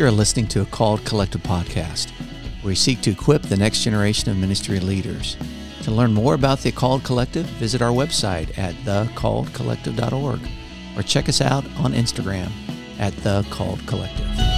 [0.00, 2.08] You're listening to a Called Collective podcast,
[2.62, 5.36] where we seek to equip the next generation of ministry leaders.
[5.82, 10.40] To learn more about the Called Collective, visit our website at thecalledcollective.org
[10.96, 12.50] or check us out on Instagram
[12.98, 14.49] at The Called Collective.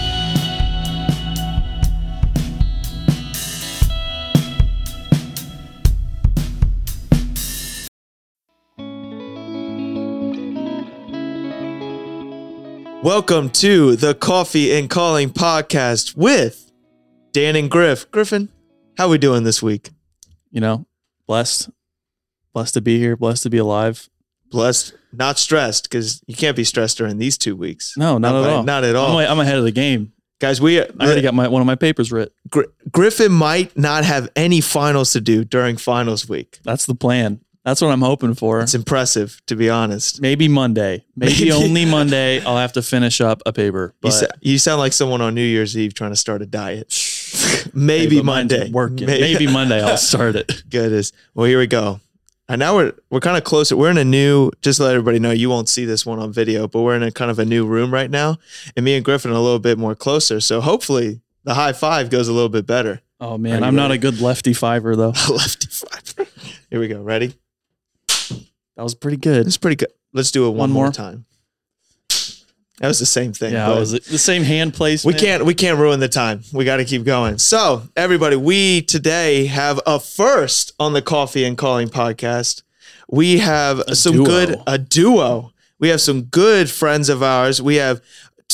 [13.14, 16.72] Welcome to the Coffee and Calling podcast with
[17.32, 18.10] Dan and Griff.
[18.10, 18.48] Griffin,
[18.96, 19.90] how are we doing this week?
[20.50, 20.86] you know,
[21.26, 21.68] blessed,
[22.54, 24.08] blessed to be here, blessed to be alive.
[24.50, 27.98] Blessed, not stressed, because you can't be stressed during these two weeks.
[27.98, 28.62] No, not, at by- all.
[28.62, 30.14] Not at I'm, all, I'm ahead of the game.
[30.40, 30.58] guys.
[30.58, 32.32] We I already got my one of my papers writ.
[32.48, 36.60] Gr- Griffin might not have any finals to do during finals week.
[36.64, 37.42] That's the plan.
[37.64, 38.60] That's what I'm hoping for.
[38.60, 40.20] It's impressive, to be honest.
[40.20, 41.04] Maybe Monday.
[41.16, 41.52] Maybe, Maybe.
[41.52, 42.42] only Monday.
[42.44, 43.92] I'll have to finish up a paper.
[43.94, 46.46] You, But sa- you sound like someone on New Year's Eve trying to start a
[46.46, 46.92] diet.
[47.74, 48.70] Maybe mine's Monday.
[48.72, 49.06] working.
[49.06, 50.64] May- Maybe Monday I'll start it.
[50.70, 51.12] Goodness.
[51.34, 52.00] Well, here we go.
[52.48, 53.76] And now we're we're kind of closer.
[53.76, 54.50] We're in a new.
[54.60, 57.02] Just to let everybody know, you won't see this one on video, but we're in
[57.04, 58.36] a kind of a new room right now,
[58.76, 60.40] and me and Griffin are a little bit more closer.
[60.40, 63.00] So hopefully the high five goes a little bit better.
[63.20, 65.14] Oh man, you I'm not a good lefty fiver though.
[65.30, 66.28] Lefty five.
[66.68, 67.00] Here we go.
[67.00, 67.34] Ready?
[68.76, 69.46] That was pretty good.
[69.46, 69.88] It's pretty good.
[70.12, 70.84] Let's do it one, One more.
[70.86, 70.92] more?
[70.92, 71.24] time.
[72.78, 73.52] That was the same thing.
[73.52, 75.04] Yeah, it was the same hand place.
[75.04, 76.42] we can't we can't ruin the time.
[76.52, 77.38] We got to keep going.
[77.38, 82.62] So, everybody, we today have a first on the Coffee and Calling podcast.
[83.08, 84.24] We have some duo.
[84.24, 85.52] good a duo.
[85.78, 87.62] We have some good friends of ours.
[87.62, 88.00] We have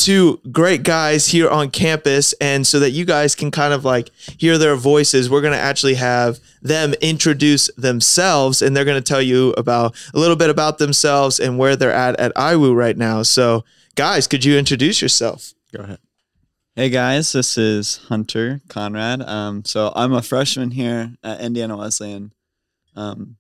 [0.05, 4.11] two great guys here on campus and so that you guys can kind of like
[4.39, 9.07] hear their voices, we're going to actually have them introduce themselves and they're going to
[9.07, 12.97] tell you about a little bit about themselves and where they're at at IWU right
[12.97, 13.23] now.
[13.23, 15.53] So, guys, could you introduce yourself?
[15.73, 15.99] Go ahead.
[16.75, 19.21] Hey guys, this is Hunter Conrad.
[19.23, 22.33] Um, so I'm a freshman here at Indiana Wesleyan.
[22.95, 23.37] Um,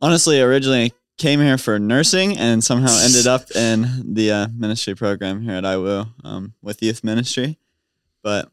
[0.00, 5.40] honestly, originally came here for nursing and somehow ended up in the uh, ministry program
[5.40, 7.58] here at IWU um, with youth ministry.
[8.24, 8.50] But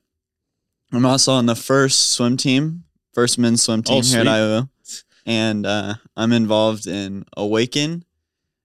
[0.94, 4.32] I'm also on the first swim team, first men's swim team Oh, here at sweet.
[4.32, 4.70] IWU,
[5.26, 8.06] and uh, I'm involved in Awaken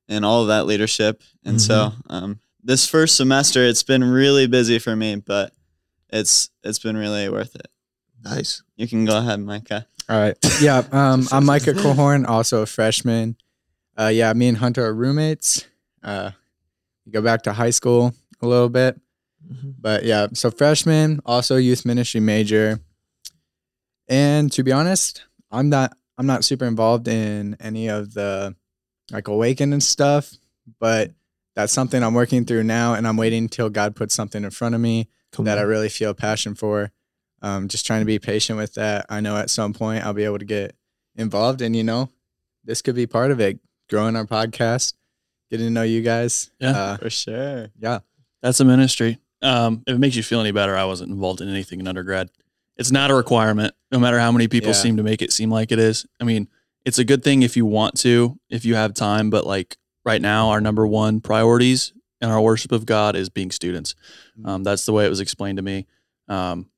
[0.07, 1.23] and all of that leadership.
[1.43, 5.55] And so um, this first semester, it's been really busy for me, but
[6.11, 7.69] it's it's been really worth it.
[8.23, 8.63] Nice.
[8.77, 9.87] You can go ahead, Micah.
[10.11, 10.37] All right.
[10.61, 10.83] Yeah.
[10.93, 13.37] Um, I'm Micah Cohorn, also a freshman.
[13.97, 15.67] Uh, yeah, me and Hunter are roommates.
[16.03, 16.33] Uh,
[17.11, 18.13] go back to high school
[18.43, 19.01] a little bit,
[19.81, 20.29] but yeah.
[20.33, 22.81] So freshman, also youth ministry major.
[24.09, 25.97] And to be honest, I'm not.
[26.17, 28.55] I'm not super involved in any of the
[29.11, 30.33] like awaken and stuff,
[30.79, 31.11] but
[31.57, 34.75] that's something I'm working through now, and I'm waiting until God puts something in front
[34.75, 36.93] of me Come that I really feel passion for.
[37.43, 39.07] Um, just trying to be patient with that.
[39.09, 40.77] I know at some point I'll be able to get
[41.17, 42.11] involved, and you know,
[42.65, 43.59] this could be part of it.
[43.91, 44.95] Growing our podcast,
[45.51, 46.51] getting to know you guys.
[46.59, 46.71] Yeah.
[46.71, 47.69] Uh, For sure.
[47.79, 48.01] yeah.
[48.43, 49.19] That's a ministry.
[49.43, 52.31] Um, if it makes you feel any better, I wasn't involved in anything in undergrad.
[52.77, 54.75] It's not a requirement, no matter how many people Yeah.
[54.75, 56.07] seem to make it seem like it is.
[56.21, 56.49] I mean,
[56.85, 60.21] it's a good thing if you want to, if you have time, but like right
[60.21, 63.95] now, our number one priorities in our worship of God is being students.
[64.45, 65.87] Um, that's the way it was explained to me.
[66.29, 66.71] Um,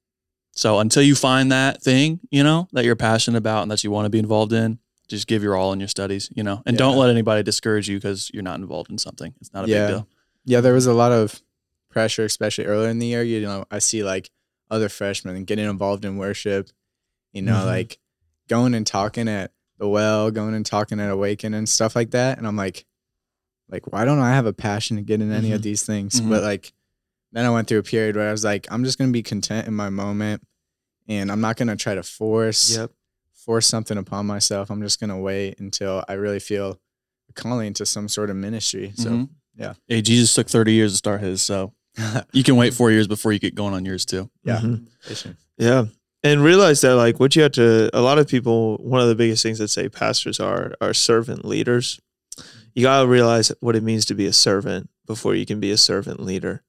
[0.52, 3.90] so until you find that thing, you know, that you're passionate about and that you
[3.90, 4.78] want to be involved in,
[5.08, 7.96] just give your all in your studies, you know, and don't let anybody discourage you
[7.96, 9.34] because you're not involved in something.
[9.40, 9.86] It's not a Yeah.
[9.86, 10.08] big deal.
[10.44, 11.42] yeah, there was a lot of
[11.90, 13.22] pressure, especially earlier in the year.
[13.22, 14.30] You know, I see like
[14.70, 16.70] other freshmen getting involved in worship,
[17.32, 17.66] you know, Mhm.
[17.66, 17.98] like
[18.48, 22.38] going and talking at the well, going and talking at Awaken and stuff like that.
[22.38, 22.84] And I'm like,
[23.68, 26.20] like, why don't I have a passion to get in any of these things?
[26.20, 26.28] Mhm.
[26.30, 26.72] But like,
[27.32, 29.66] then I went through a period where I was like, I'm just gonna be content
[29.66, 30.42] in my moment,
[31.08, 32.92] and I'm not gonna try to force Yep.
[33.46, 34.68] Force something upon myself.
[34.70, 36.78] I'm just gonna wait until I really feel
[37.30, 38.92] a calling to some sort of ministry.
[38.96, 39.28] So Mhm.
[39.56, 39.74] yeah.
[39.88, 41.72] Hey, Jesus took 30 years to start his, so
[42.32, 44.28] you can wait four years before you get going on yours too.
[44.44, 44.86] yeah, Mhm.
[45.56, 45.86] Yeah.
[46.22, 49.14] And realize that like what you have to a lot of people one of the
[49.14, 52.00] biggest things that say pastors are are servant leaders.
[52.74, 55.76] You gotta realize what it means to be a servant before you can be a
[55.76, 56.62] servant leader.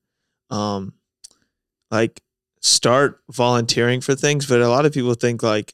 [0.52, 0.94] Um
[1.92, 2.22] like
[2.62, 5.74] start volunteering for things, but a lot of people think like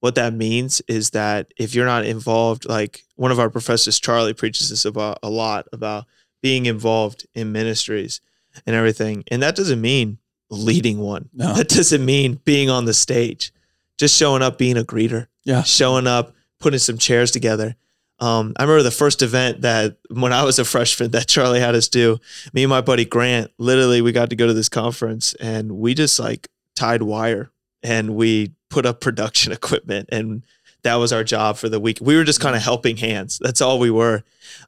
[0.00, 4.34] what that means is that if you're not involved, like one of our professors, Charlie,
[4.34, 6.04] preaches this about a lot about
[6.42, 8.20] being involved in ministries
[8.66, 9.24] and everything.
[9.30, 10.18] And that doesn't mean
[10.50, 11.28] leading one.
[11.32, 11.54] No.
[11.54, 13.52] That doesn't mean being on the stage.
[13.98, 15.62] Just showing up, being a greeter, Yeah.
[15.62, 17.74] showing up, putting some chairs together.
[18.18, 21.74] Um, I remember the first event that when I was a freshman that Charlie had
[21.74, 22.18] us do.
[22.52, 25.94] Me and my buddy Grant, literally, we got to go to this conference and we
[25.94, 27.50] just like tied wire
[27.82, 30.44] and we put up production equipment and
[30.82, 31.98] that was our job for the week.
[32.02, 33.38] We were just kind of helping hands.
[33.38, 34.22] That's all we were.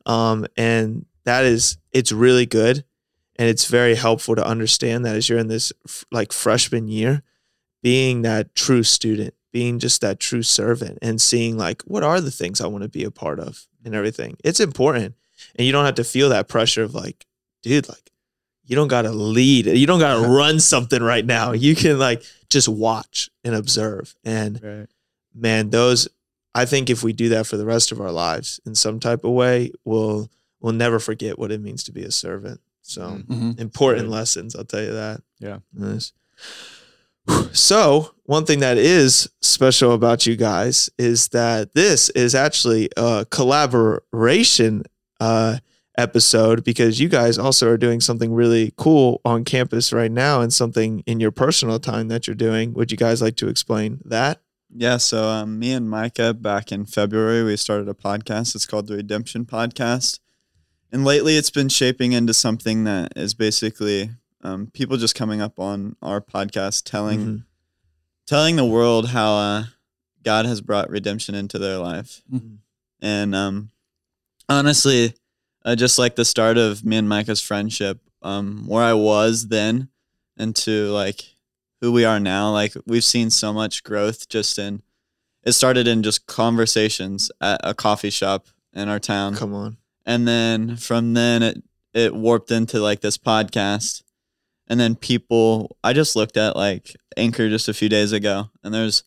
[0.07, 2.85] Um, and that is, it's really good.
[3.37, 7.23] And it's very helpful to understand that as you're in this f- like freshman year,
[7.83, 12.31] being that true student, being just that true servant and seeing like, what are the
[12.31, 14.39] things I want to be a part of and everything.
[14.43, 15.15] It's important.
[15.55, 17.27] And you don't have to feel that pressure of like,
[17.63, 18.08] dude, like,
[18.69, 19.67] you don't got to lead.
[19.67, 21.51] You don't got to run something right now.
[21.53, 24.15] You can like just watch and observe.
[24.25, 24.87] And Right.
[25.35, 26.07] man, those
[26.55, 29.25] I think if we do that for the rest of our lives in some type
[29.25, 30.31] of way, we'll
[30.61, 32.61] we'll never forget what it means to be a servant.
[32.83, 33.25] So Mhm.
[33.27, 33.61] Mhm.
[33.61, 34.13] important Good.
[34.15, 35.23] lessons, I'll tell you that.
[35.41, 35.59] Yeah.
[35.75, 36.13] Nice.
[37.53, 43.27] So, one thing that is special about you guys is that this is actually a
[43.31, 44.85] collaboration
[45.21, 45.59] uh,
[45.99, 50.53] episode because you guys also are doing something really cool on campus right now and
[50.53, 52.73] something in your personal time that you're doing.
[52.75, 54.41] Would you guys like to explain that?
[54.75, 58.55] Yeah, so um, me and Micah back in February we started a podcast.
[58.55, 60.21] It's called the Redemption Podcast,
[60.93, 64.11] and lately it's been shaping into something that is basically
[64.45, 67.45] um, people just coming up on our podcast telling Mhm.
[68.27, 69.65] telling the world how uh,
[70.23, 72.59] God has brought redemption into their life, Mhm.
[73.01, 73.71] and um,
[74.49, 75.15] honestly,
[75.69, 79.89] uh, just like the start of me and Micah's friendship, um, where I was then,
[80.39, 81.23] into like
[81.81, 82.51] who we are now.
[82.53, 84.83] Like we've seen so much growth just in
[85.45, 89.35] it started in just conversations at a coffee shop in our town.
[89.35, 89.77] Come on.
[90.05, 91.63] And then from then it
[91.95, 94.03] it warped into like this podcast.
[94.67, 98.73] And then people I just looked at like Anchor just a few days ago and
[98.75, 99.03] there's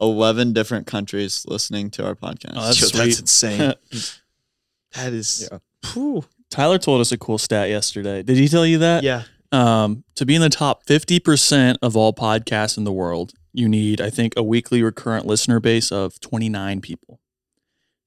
[0.00, 2.54] 11 different countries listening to our podcast.
[2.56, 2.98] Oh, that's Yo, sweet.
[2.98, 3.74] that's insane.
[4.94, 5.58] that is Yeah.
[5.84, 6.24] Phew.
[6.50, 8.22] Tyler told us a cool stat yesterday.
[8.22, 9.02] Did he tell you that?
[9.02, 9.22] Yeah.
[9.52, 14.00] Um, to be in the top 50% of all podcasts in the world, you need,
[14.00, 17.20] I think, a weekly recurrent listener base of 29 people.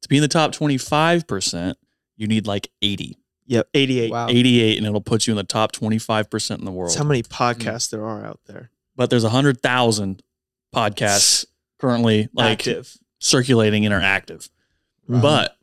[0.02, 1.76] To be in the top 25%,
[2.18, 3.18] you need like 80.
[3.48, 3.70] Yep.
[3.74, 4.12] 88.
[4.12, 4.28] Wow.
[4.30, 6.90] 88, and it'll put you in the top 25% in the world.
[6.92, 8.70] That's how many podcasts there are out there.
[8.96, 10.22] but there's 100,000
[10.76, 11.46] podcasts
[11.80, 12.96] currently like Active.
[13.20, 14.50] circulating and are active.
[15.08, 15.58] But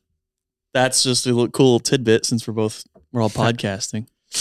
[0.77, 4.07] that's just a little cool tidbit since we're both, we're all podcasting.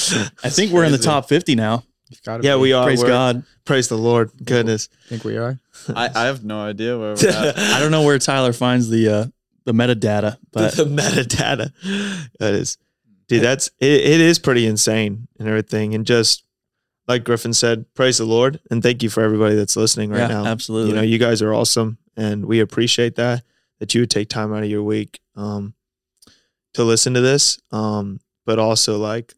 [0.43, 1.83] I think we're in the top 50 now.
[2.09, 2.83] You've got Yeah, we are.
[2.83, 3.43] Praise We're- God.
[3.63, 4.31] Praise the Lord.
[4.43, 4.89] Goodness.
[5.05, 5.59] I think we are.
[5.95, 7.57] I, I have no idea where we're at.
[7.57, 9.25] I don't know where Tyler finds the uh,
[9.63, 11.71] the metadata, but the metadata.
[12.39, 12.77] That is,
[13.27, 13.41] dude.
[13.41, 14.21] That's it, it.
[14.21, 16.43] Is pretty insane and everything, and just
[17.07, 20.27] like Griffin said, praise the Lord and thank you for everybody that's listening right yeah,
[20.27, 20.45] now.
[20.45, 20.89] absolutely.
[20.91, 23.43] You know, you guys are awesome, and we appreciate that
[23.79, 25.73] that you would take time out of your week um,
[26.75, 27.59] to listen to this.
[27.71, 29.33] Um, but also, like,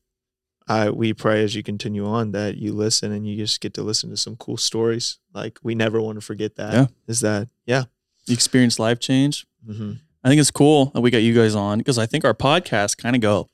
[0.67, 3.83] I we pray as you continue on that you listen and you just get to
[3.83, 5.17] listen to some cool stories.
[5.33, 6.73] Like, we never want to forget that.
[6.73, 6.87] Is Yeah.
[7.07, 7.83] Is that yeah?
[8.25, 9.45] you experience life change.
[9.65, 9.93] hmm
[10.23, 12.97] I think it's cool that we got you guys on because I think our podcasts
[12.97, 13.47] kind of go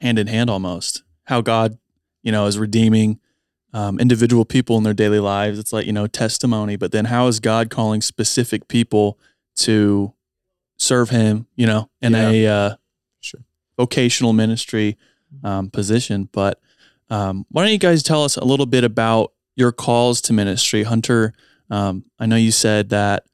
[0.00, 1.02] hand in hand almost.
[1.24, 1.76] How God,
[2.22, 3.18] you know, is redeeming
[3.72, 5.58] um, individual people in their daily lives.
[5.58, 9.18] It's like, you know, testimony, but then how is God calling specific people
[9.56, 10.12] to
[10.76, 12.76] serve Him, you know, in a uh.
[13.76, 14.96] Vocational ministry
[15.42, 16.28] um, position?
[16.32, 16.60] But
[17.10, 20.82] um, why don't you guys tell us a little bit about your calls to ministry?
[20.82, 21.32] Hunter,
[21.70, 23.24] um, I know you said that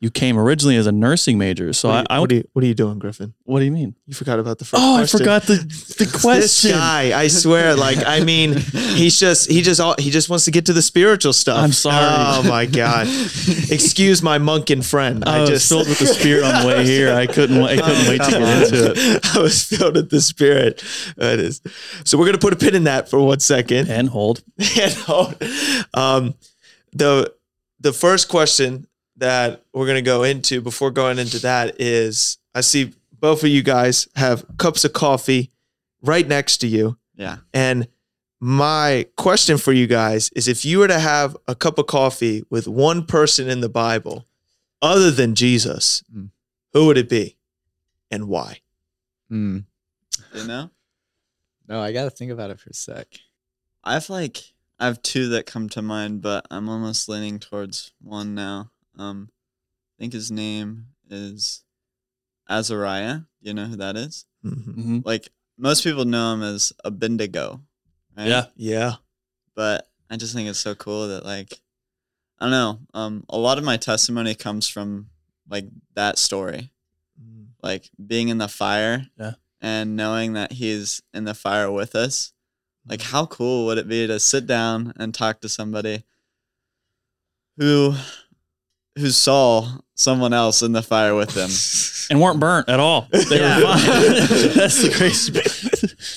[0.00, 1.74] you came originally as a nursing major.
[1.74, 3.34] So what, I, you, I what, are you, what are you doing, Griffin?
[3.44, 3.94] what do you mean?
[4.06, 4.82] You forgot about the first.
[4.82, 5.54] Oh, I forgot the
[5.98, 6.70] the This question.
[6.70, 10.50] guy, I swear, like I mean, he's just he just all he just wants to
[10.50, 11.62] get to the spiritual stuff.
[11.62, 11.98] I'm sorry.
[12.00, 13.08] Oh my god.
[13.70, 15.22] Excuse my monkin friend.
[15.26, 17.12] I, I, was just filled with the spirit on the way here.
[17.14, 17.62] I couldn't.
[17.62, 19.36] I couldn't wait to get into it.
[19.36, 20.82] I was filled with the spirit.
[21.18, 21.60] That is.
[22.04, 23.90] So we're gonna put a pin in that for one second.
[23.90, 24.42] And hold.
[24.58, 25.42] And hold.
[25.92, 26.34] um,
[26.92, 27.34] the
[27.80, 28.86] the first question
[29.20, 33.62] that we're gonna go into before going into that is I see both of you
[33.62, 35.50] guys have cups of coffee
[36.02, 36.98] right next to you.
[37.14, 37.38] Yeah.
[37.54, 37.86] And
[38.40, 42.42] my question for you guys is if you were to have a cup of coffee
[42.50, 44.26] with one person in the Bible
[44.82, 46.30] other than Jesus, Mm.
[46.72, 47.36] who would it be
[48.10, 48.60] and why?
[49.28, 49.58] Hmm.
[50.34, 50.70] You know?
[51.68, 53.06] No, I got to think about it for a sec.
[53.84, 54.38] I've like
[54.78, 58.70] I have two that come to mind, but I'm almost leaning towards one now.
[58.98, 59.30] Um,
[59.98, 61.62] I think his name is
[62.48, 63.20] Azariah.
[63.40, 64.26] You know who that is?
[64.44, 64.74] Mhm.
[64.74, 65.28] hmm Like
[65.58, 67.60] most people know him as Abednego,
[68.16, 68.26] right?
[68.28, 68.46] Yeah.
[68.56, 68.92] Yeah.
[69.54, 71.60] But I just think it's so cool that like
[72.38, 72.78] I don't know.
[72.94, 75.10] Um, a lot of my testimony comes from
[75.48, 76.70] like that story.
[77.22, 77.48] Mm.
[77.62, 79.32] like being in the fire Yeah.
[79.60, 82.32] and knowing that he's in the fire with us.
[82.86, 86.04] Like how cool would it be to sit down and talk to somebody
[87.58, 87.94] who
[89.00, 91.50] who saw someone else in the fire with them?
[92.10, 93.08] and weren't burnt at all.
[93.12, 93.56] They Yeah.
[93.58, 93.78] were fine.
[94.54, 95.32] That's the crazy.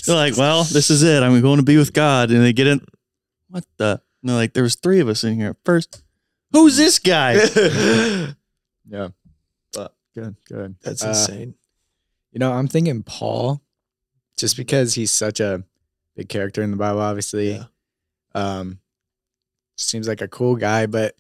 [0.06, 1.22] they're like, well, this is it.
[1.24, 2.86] I'm going to be with God, and they get in.
[3.50, 4.02] What the?
[4.22, 6.04] And they're like, there was three of us in here at first.
[6.52, 7.36] Who's this guy?
[8.86, 9.10] Yeah.
[9.74, 10.76] But- good, good.
[10.82, 11.56] That's Uh, insane.
[12.32, 13.62] You know, I'm thinking Paul,
[14.38, 15.64] just because he's such a
[16.16, 17.52] big character in the Bible, obviously.
[17.54, 17.64] Yeah.
[18.36, 18.80] Um,
[19.78, 21.20] seems like a cool guy, but I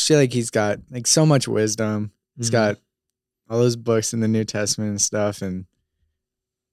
[0.00, 2.12] feel like he's got like so much wisdom.
[2.36, 2.52] He's Mhm.
[2.52, 2.78] got
[3.50, 5.66] all those books in the New Testament and stuff, and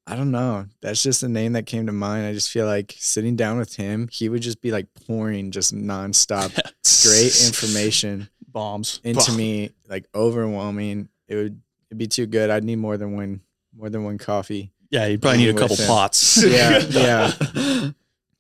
[0.08, 0.66] I don't know.
[0.82, 2.26] That's just a name that came to mind.
[2.26, 5.74] I just feel like sitting down with him, he would just be like pouring just
[5.74, 6.54] nonstop
[7.04, 9.02] great information Bombs.
[9.04, 11.10] into me, like overwhelming.
[11.28, 12.50] It would it'd be too good.
[12.50, 13.42] I'd need more than one
[13.76, 14.72] more than one coffee.
[14.90, 15.86] Yeah, you probably need a couple him.
[15.88, 16.44] pots.
[16.48, 17.92] Yeah, yeah,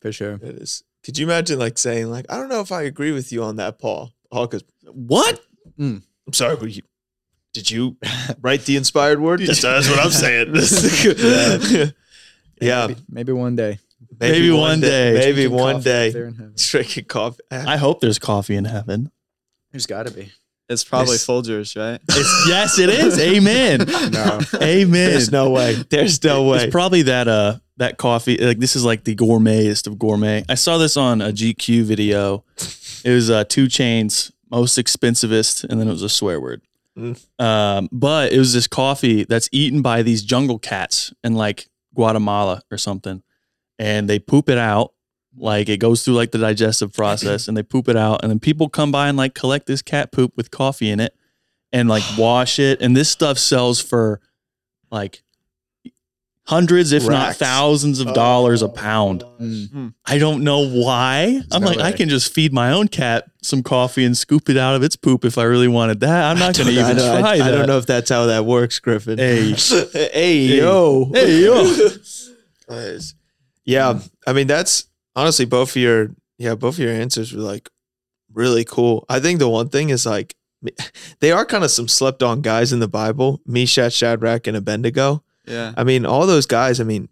[0.02, 0.34] for sure.
[0.42, 0.84] It is.
[1.04, 3.58] Could you imagine like saying like I don't know if I agree with you on
[3.58, 4.12] that, Paul?
[4.32, 5.42] Paul goes, What?
[5.80, 6.82] I'm sorry, were you,
[7.54, 7.98] did you
[8.42, 9.40] write the inspired word?
[9.42, 10.54] That's, that's what I'm saying.
[12.62, 13.80] yeah, Maybe, maybe one day.
[14.20, 15.14] Maybe one day.
[15.14, 16.10] Maybe Drinking one day.
[16.12, 16.54] there in heaven.
[16.58, 17.42] Drinking coffee.
[17.52, 19.12] I hope there's coffee in heaven.
[19.72, 20.32] There's got to be.
[20.68, 22.00] It's probably It's- Folgers, right?
[22.10, 23.18] It's, yes, it is.
[23.20, 23.86] Amen.
[24.12, 24.40] No.
[24.62, 25.10] Amen.
[25.12, 25.74] There's no way.
[25.90, 26.64] There's no way.
[26.66, 30.44] It's probably that uh that coffee like this is like the gourmetest of gourmet.
[30.48, 32.44] I saw this on a GQ video.
[33.04, 36.62] It was uh 2 Chainz most expensivest and then it was a swear word.
[36.98, 37.20] Mm.
[37.40, 42.62] Um but it was this coffee that's eaten by these jungle cats in like Guatemala
[42.72, 43.24] or something.
[43.78, 44.94] And they poop it out
[45.38, 48.40] like it goes through like the digestive process and they poop it out and then
[48.40, 51.16] people come by and like collect this cat poop with coffee in it
[51.72, 54.20] and like wash it and this stuff sells for
[54.92, 55.24] like
[56.50, 59.94] hundreds if not thousands of dollars a pound Mm.
[60.06, 63.62] i don't know why i'm no like i can just feed my own cat some
[63.64, 66.58] coffee and scoop it out of its poop if i really wanted that i'm not
[66.58, 68.80] going to even don't- try I, that I don't know if that's how that works,
[68.80, 69.18] Griffin.
[69.20, 69.52] Hey.
[69.94, 71.64] hey, yo, Hey, yo.
[73.66, 77.70] Yeah, I mean that's honestly both of your yeah both of your answers were like
[78.34, 79.06] really cool.
[79.10, 80.36] I think the one thing is like
[81.20, 85.24] they are kind of some slept on guys in the Bible, Meshach, Shadrach, and Abednego.
[85.50, 85.74] Yeah.
[85.76, 86.80] I mean, all those guys.
[86.80, 87.10] I mean,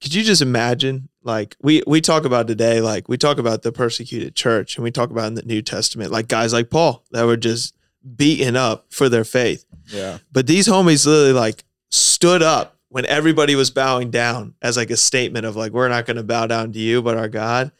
[0.00, 1.08] could you just imagine?
[1.22, 4.90] Like we we talk about today, like we talk about the persecuted church, and we
[4.90, 7.74] talk about in the New Testament, like guys like Paul that were just
[8.16, 9.64] beaten up for their faith.
[9.88, 10.18] Yeah.
[10.32, 14.96] But these homies literally like stood up when everybody was bowing down as like a
[14.96, 17.72] statement of like we're not going to bow down to you, but our God.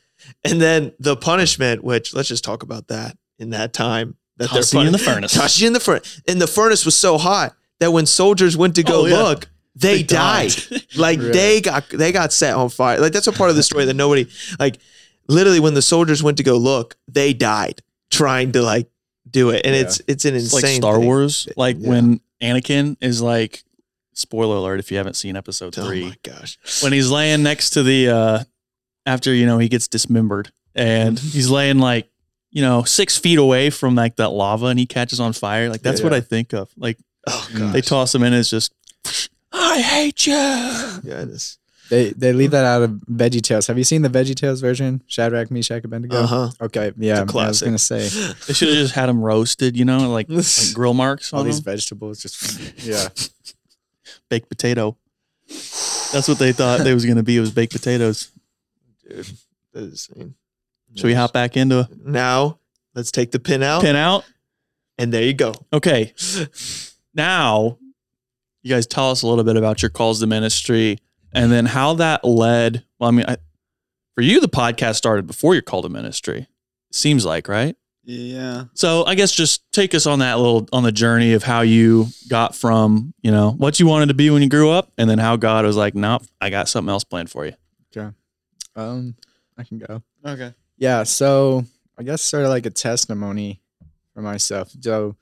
[0.45, 4.75] And then the punishment, which let's just talk about that in that time that Toss
[4.75, 5.33] you in the furnace.
[5.35, 8.75] Toss you in the furnace, and the furnace was so hot that when soldiers went
[8.77, 9.23] to go Oh, yeah.
[9.23, 10.51] look, they, They died.
[10.71, 10.83] died.
[10.97, 11.33] like Really?
[11.33, 12.99] they got they got set on fire.
[13.01, 14.27] Like that's a part of the story that nobody
[14.59, 14.79] like.
[15.31, 18.89] Literally, when the soldiers went to go look, they died trying to like
[19.31, 19.83] do it, and Yeah.
[19.83, 21.05] it's it's an it's insane like star thing.
[21.05, 21.89] wars like Yeah.
[21.91, 23.63] when anakin is like
[24.15, 26.57] spoiler alert if you haven't seen episode Oh three my gosh!
[26.83, 28.45] when he's laying next to the uh
[29.05, 32.09] after you know he gets dismembered and he's laying like
[32.51, 35.83] you know six feet away from like that lava and he catches on fire like
[35.83, 36.19] that's what Yeah.
[36.19, 37.59] i think of like Oh Mm.
[37.59, 37.73] god!
[37.73, 38.73] they toss him in it's just
[39.53, 41.59] i hate you yeah, it is.
[41.91, 43.67] They they leave that out of Veggie Tales.
[43.69, 45.03] Have you seen the Veggie Tales version?
[45.07, 46.19] Shadrach, Meshach, Abednego.
[46.19, 46.51] Uh huh.
[46.61, 47.21] Okay, yeah.
[47.21, 48.01] I was gonna say
[48.47, 50.45] they should have just had him roasted you know like like
[50.75, 51.65] grill marks all on these him.
[51.65, 52.21] vegetables.
[52.21, 53.09] Just yeah.
[54.29, 54.99] baked potato
[56.13, 58.31] that's what they thought they was going to be it was baked potatoes
[59.09, 59.27] Dude,
[59.73, 60.35] that is insane.
[60.95, 62.59] should we hop back into now?
[62.95, 64.25] Let's take the pin out, pin out
[64.99, 65.55] and there you go.
[65.73, 66.13] okay
[67.19, 67.77] now
[68.63, 70.99] you guys tell us a little bit about your calls to ministry
[71.33, 73.37] and then how that led well i mean I,
[74.15, 76.47] for you the podcast started before your call to ministry
[76.93, 78.65] seems like right Yeah.
[78.75, 82.07] so i guess just take us on that little on the journey of how you
[82.29, 85.19] got from you know what you wanted to be when you grew up and then
[85.19, 87.53] how god was like nope i got something else planned for you
[87.97, 88.11] Okay.
[88.77, 89.17] Um,
[89.57, 90.03] I can go.
[90.25, 90.53] Okay.
[90.77, 91.65] Yeah, so
[91.99, 93.61] I guess sort of like a testimony
[94.15, 94.71] for myself.
[94.81, 95.17] So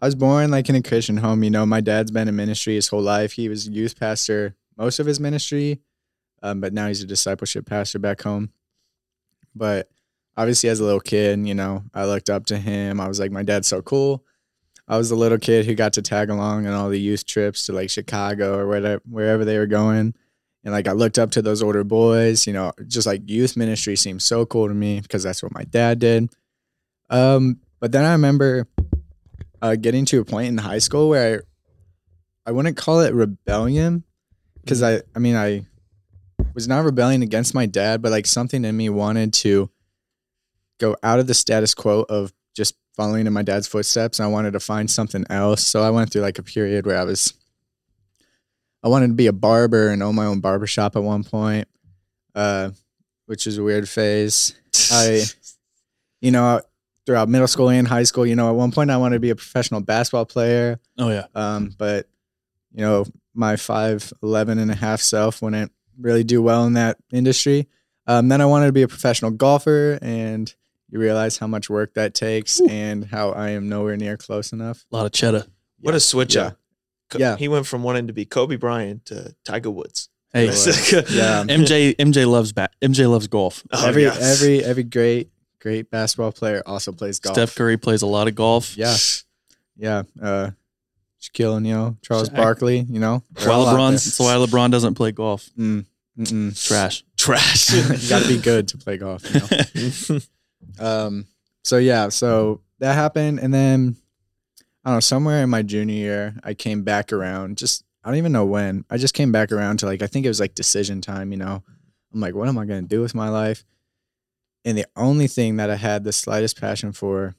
[0.00, 1.42] I was born like in a Christian home.
[1.42, 3.32] You know, my dad's been in ministry his whole life.
[3.32, 5.80] He was youth pastor most of his ministry,
[6.42, 8.50] um, but now he's a discipleship pastor back home.
[9.54, 9.88] But
[10.36, 13.00] obviously, as a little kid, you know, I looked up to him.
[13.00, 14.22] I was like, my dad's so cool.
[14.86, 17.66] I was the little kid who got to tag along on all the youth trips
[17.66, 20.14] to like Chicago or wherever, wherever they were going.
[20.62, 23.96] And like I looked up to those older boys, you know, just like youth ministry
[23.96, 26.28] seemed so cool to me because that's what my dad did.
[27.08, 28.68] Um, but then I remember
[29.62, 31.42] uh, getting to a point in high school where
[32.46, 34.04] I I wouldn't call it rebellion
[34.60, 35.66] because I I mean I
[36.54, 39.70] was not rebelling against my dad, but like something in me wanted to
[40.78, 44.20] go out of the status quo of just following in my dad's footsteps.
[44.20, 45.62] I wanted to find something else.
[45.66, 47.34] So I went through like a period where I was
[48.82, 51.68] I wanted to be a barber and own my own barber shop at one point.
[52.34, 52.70] Uh
[53.26, 54.54] which is a weird phase.
[54.92, 55.24] I
[56.20, 56.60] you know,
[57.06, 59.30] throughout middle school and high school, you know, at one point I wanted to be
[59.30, 60.78] a professional basketball player.
[60.98, 61.26] Oh yeah.
[61.34, 62.08] Um, but
[62.72, 66.98] you know, my five eleven and a half self wouldn't really do well in that
[67.12, 67.68] industry.
[68.06, 70.52] Um, then I wanted to be a professional golfer, and
[70.90, 74.84] you realize how much work that takes and how I am nowhere near close enough.
[74.92, 75.44] A lot of cheddar.
[75.80, 76.42] What a switch Yeah.
[76.42, 76.58] up.
[77.10, 77.36] Co- Yeah.
[77.36, 80.08] He went from wanting to be Kobe Bryant to Tiger Woods.
[80.32, 80.46] Hey,
[81.10, 81.44] Yeah.
[81.48, 82.72] MJ MJ loves bat.
[82.82, 83.64] MJ loves golf.
[83.72, 84.20] Oh, every yes.
[84.40, 85.30] every every great
[85.66, 87.34] great basketball player also plays golf.
[87.34, 88.76] Steph Curry plays a lot of golf.
[88.76, 88.94] Yeah,
[89.76, 90.04] yeah.
[90.22, 90.50] Uh,
[91.20, 92.36] Shaquille O'Neal, Charles Shaq.
[92.36, 92.78] Barkley.
[92.78, 93.90] You know, why they're all out LeBron.
[93.90, 95.50] That's why LeBron doesn't play golf.
[95.58, 95.84] Mm.
[96.68, 97.04] Trash.
[97.16, 97.72] trash.
[98.02, 99.22] you got to be good to play golf.
[99.34, 100.20] You know?
[100.78, 101.26] Um,
[101.64, 103.96] so yeah, so that happened, and then
[104.84, 107.56] I don't know, somewhere in my junior year, I came back around.
[107.56, 108.84] Just I don't even know when.
[108.90, 111.32] I just came back around to like I think it was like decision time.
[111.32, 111.62] You know,
[112.12, 113.64] I'm like, what am I gonna do with my life?
[114.66, 117.36] And the only thing that I had the slightest passion for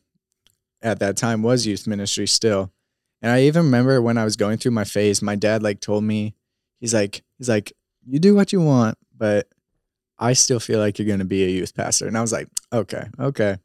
[0.81, 2.71] at that time was youth ministry still.
[3.21, 6.05] And I even remember when I was going through my phase, my dad like told
[6.05, 6.35] me,
[6.79, 7.73] he's like, he's like,
[8.05, 9.49] you do what you want, but
[10.17, 12.07] I still feel like you're gonna be a youth pastor.
[12.07, 13.57] And I was like, okay, okay.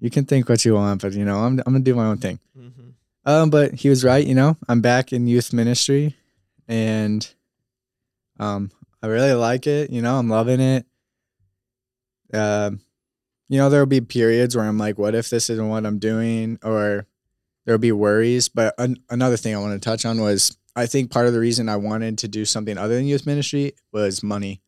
[0.00, 2.18] You can think what you want, but you know, I'm I'm gonna do my own
[2.18, 2.40] thing.
[2.58, 2.94] Mhm.
[3.26, 6.16] Um, but he was right, you know, I'm back in youth ministry
[6.66, 7.28] and
[8.40, 8.70] um
[9.02, 10.86] I really like it, you know, I'm loving it.
[12.32, 12.80] Um,
[13.48, 16.58] you know, there'll be periods where I'm like, what if this isn't what I'm doing?
[16.62, 17.06] Or
[17.66, 18.48] there'll be worries.
[18.48, 21.40] But an- another thing I want to touch on was I think part of the
[21.40, 24.60] reason I wanted to do something other than youth ministry was money.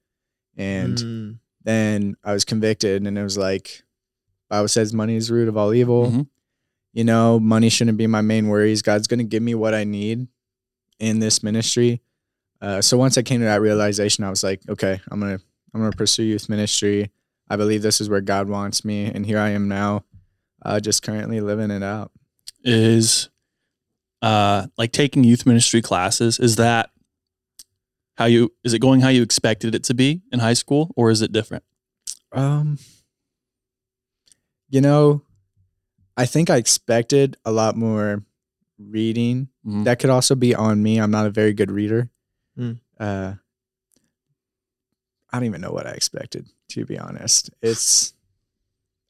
[0.56, 1.38] And Mm.
[1.64, 3.82] then I was convicted and it was like
[4.48, 6.10] Bible says money is the root of all evil.
[6.10, 6.28] Mhm.
[6.92, 8.80] You know, money shouldn't be my main worries.
[8.82, 10.28] God's gonna give me what I need
[10.98, 12.00] in this ministry.
[12.60, 15.40] Uh, so once I came to that realization, I was like, okay, I'm gonna
[15.74, 17.10] I'm gonna pursue youth ministry.
[17.48, 20.04] I believe this is where God wants me, and here I am now,
[20.64, 22.10] uh, just currently living it out.
[22.64, 23.28] Is
[24.22, 26.38] uh like taking youth ministry classes.
[26.38, 26.90] Is that
[28.16, 28.52] how you?
[28.64, 31.32] Is it going how you expected it to be in high school, or is it
[31.32, 31.62] different?
[32.32, 32.78] Um,
[34.68, 35.22] you know,
[36.16, 38.24] I think I expected a lot more
[38.78, 39.48] reading.
[39.66, 39.84] Mhm.
[39.84, 40.98] That could also be on me.
[40.98, 42.10] I'm not a very good reader.
[42.58, 42.80] Mm.
[42.98, 43.34] Uh,
[45.30, 47.50] I don't even know what I expected, to be honest.
[47.62, 48.14] It's,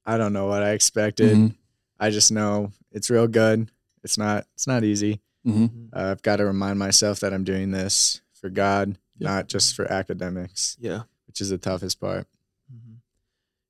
[0.04, 1.36] I don't know what I expected.
[1.36, 1.54] Mhm.
[1.98, 3.70] I just know it's real good.
[4.02, 5.20] It's not, it's not easy.
[5.46, 5.88] Mhm.
[5.92, 9.28] Uh, I've got to remind myself that I'm doing this for God, Yeah.
[9.28, 11.02] not just for academics, Yeah.
[11.26, 12.26] which is the toughest part.
[12.72, 12.96] Mhm.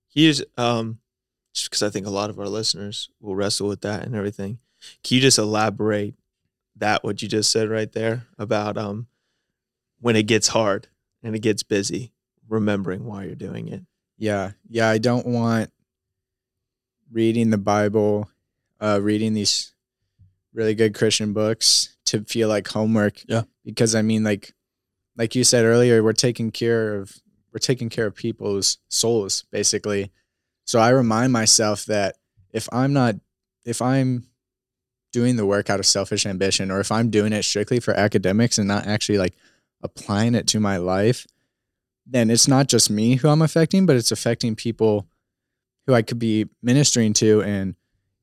[0.08, 1.00] Here's um
[1.52, 4.58] just because I think a lot of our listeners will wrestle with that and everything.
[5.02, 6.14] Can you just elaborate
[6.76, 9.06] that what you just said right there about um
[10.00, 10.88] when it gets hard
[11.22, 12.12] and it gets busy,
[12.48, 13.82] remembering why you're doing it.
[14.18, 14.52] Yeah.
[14.68, 14.88] Yeah.
[14.88, 15.70] I don't want
[17.10, 18.30] reading the Bible,
[18.80, 19.72] uh, reading these
[20.52, 23.22] really good Christian books to feel like homework.
[23.28, 23.42] Yeah.
[23.64, 24.54] Because I mean, like,
[25.16, 27.16] like you said earlier, we're taking care of
[27.52, 30.12] we're taking care of people's souls, basically.
[30.64, 32.16] So I remind myself that
[32.52, 33.16] if I'm not
[33.64, 34.26] if I'm
[35.12, 38.58] doing the work out of selfish ambition or if I'm doing it strictly for academics
[38.58, 39.34] and not actually like
[39.82, 41.26] applying it to my life,
[42.06, 45.06] then it's not just me who I'm affecting, but it's affecting people
[45.86, 47.74] who I could be ministering to and,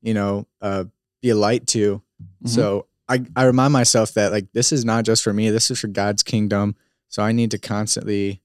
[0.02, 0.84] you know, uh,
[1.22, 2.02] be a light to.
[2.44, 2.48] Mhm.
[2.48, 5.78] So I, I remind myself that like this is not just for me, this is
[5.80, 6.76] for God's kingdom.
[7.08, 8.40] So I need to constantly,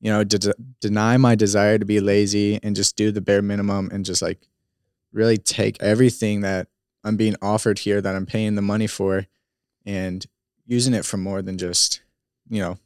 [0.00, 3.90] you know, de- deny my desire to be lazy and just do the bare minimum
[3.92, 4.48] and just like
[5.12, 6.68] really take everything that
[7.04, 9.26] I'm being offered here that I'm paying the money for
[9.86, 10.24] and
[10.66, 12.00] using it for more than just,
[12.48, 12.78] you know,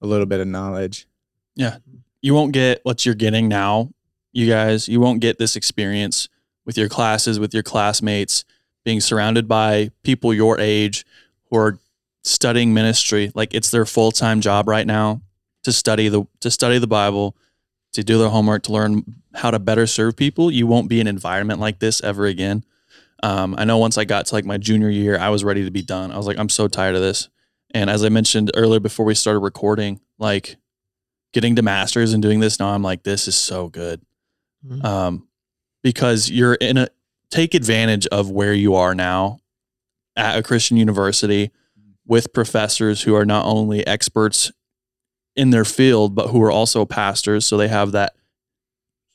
[0.00, 1.06] a little bit of knowledge.
[1.54, 1.78] Yeah.
[2.20, 3.90] You won't get what you're getting now,
[4.32, 4.88] you guys.
[4.88, 6.28] You won't get this experience
[6.64, 8.44] with your classes, with your classmates,
[8.84, 11.06] being surrounded by people your age
[11.50, 11.78] who are
[12.24, 13.30] studying ministry.
[13.34, 15.22] Like it's their full time job right now
[15.62, 17.36] to study the to study the Bible,
[17.92, 19.04] to do their homework, to learn
[19.34, 20.50] how to better serve people.
[20.50, 22.64] You won't be in an environment like this ever again.
[23.22, 25.70] Um, I know once I got to like my junior year, I was ready to
[25.70, 26.12] be done.
[26.12, 27.28] I was like, I'm so tired of this.
[27.76, 30.56] And as I mentioned earlier before we started recording, like
[31.34, 34.00] getting to masters and doing this now, I'm like, this is so good.
[34.66, 34.82] Mhm.
[34.82, 35.28] Um,
[35.82, 36.88] because you're in a
[37.30, 39.40] take advantage of where you are now
[40.16, 41.50] at a Christian university.
[42.08, 44.52] with professors who are not only experts
[45.34, 47.44] in their field, but who are also pastors.
[47.44, 48.14] So they have that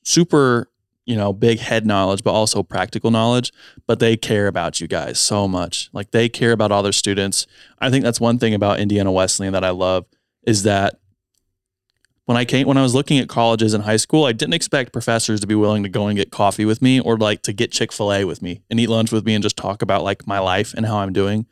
[0.04, 0.70] super,
[1.06, 3.52] you know, big head knowledge, but also practical knowledge.
[3.88, 5.90] But they care about you guys so much.
[5.94, 7.48] Like they care about all their students.
[7.80, 10.06] I think that's one thing about Indiana Wesleyan that I love
[10.46, 11.00] is that
[12.26, 14.94] when I came when I was looking at colleges in high school, I didn't expect
[14.94, 17.72] professors to be willing to go and get coffee with me or like to get
[17.72, 20.74] Chick-fil-A with me and eat lunch with me and just talk about like my life
[20.74, 21.46] and how I'm doing.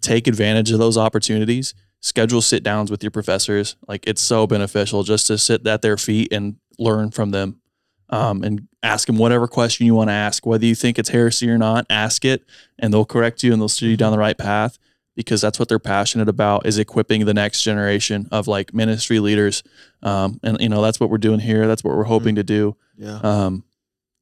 [0.00, 1.74] Take advantage of those opportunities.
[2.00, 3.76] Schedule sit downs with your professors.
[3.86, 7.60] Like it's so beneficial just to sit at their feet and learn from them.
[8.10, 11.48] Um, and ask them whatever question you want to ask, whether you think it's heresy
[11.50, 12.44] or not, ask it
[12.78, 14.78] and they'll correct you and they'll steer you down the right path
[15.16, 19.62] because that's what they're passionate about is equipping the next generation of like ministry leaders.
[20.02, 21.66] Um, and you know, that's what we're doing here.
[21.66, 22.76] That's what we're hoping to do.
[22.98, 23.16] Yeah.
[23.22, 23.64] Um,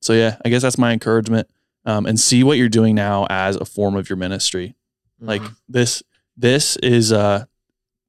[0.00, 1.48] so yeah, I guess that's my encouragement.
[1.84, 4.76] Um, and see what you're doing now as a form of your ministry.
[5.20, 5.56] Like Mhm.
[5.68, 6.02] this,
[6.36, 7.44] this is, uh,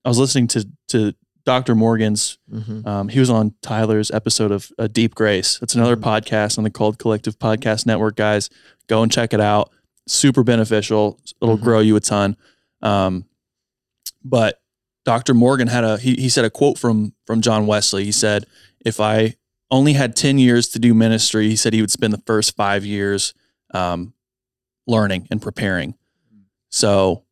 [0.05, 1.13] I was listening to, to
[1.45, 1.75] Dr.
[1.75, 2.85] Morgan's, Mhm.
[2.87, 5.59] um, he was on Tyler's episode of uh, Deep Grace.
[5.61, 6.03] It's another Mhm.
[6.03, 8.49] podcast on the Called Collective Podcast Network, guys.
[8.87, 9.69] Go and check it out.
[10.07, 11.19] Super beneficial.
[11.41, 11.63] It'll Mhm.
[11.63, 12.37] grow you a ton.
[12.81, 13.25] Um,
[14.23, 14.61] but
[15.05, 15.33] Dr.
[15.33, 18.05] Morgan had a he, he said a quote from from John Wesley.
[18.05, 18.45] He said,
[18.85, 19.35] "If I
[19.69, 22.85] only had ten years to do ministry, he said he would spend the first five
[22.85, 23.33] years
[23.73, 24.13] um,
[24.87, 25.95] learning and preparing."
[26.69, 27.23] So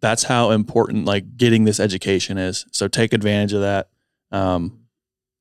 [0.00, 2.66] that's how important like getting this education is.
[2.72, 3.88] So take advantage of that.
[4.32, 4.78] Um,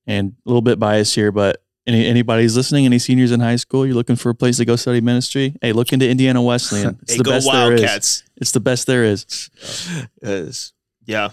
[0.08, 3.86] and a little bit biased here, but any anybody's listening, any seniors in high school,
[3.86, 5.56] you're looking for a place to go study ministry.
[5.62, 6.98] Hey, look into Indiana Wesleyan.
[7.04, 8.24] It's Hey, the best there is.
[8.38, 9.50] It's the best there is.
[10.22, 10.74] is
[11.10, 11.30] yeah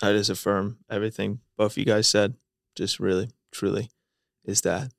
[0.00, 2.34] i just affirm everything both you guys said
[2.76, 3.90] just really truly
[4.44, 4.92] is that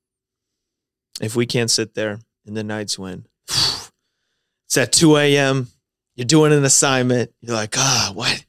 [1.22, 5.68] if we can't sit there in the nights when it's at 2 a.m
[6.16, 8.46] you're doing an assignment you're like ah what?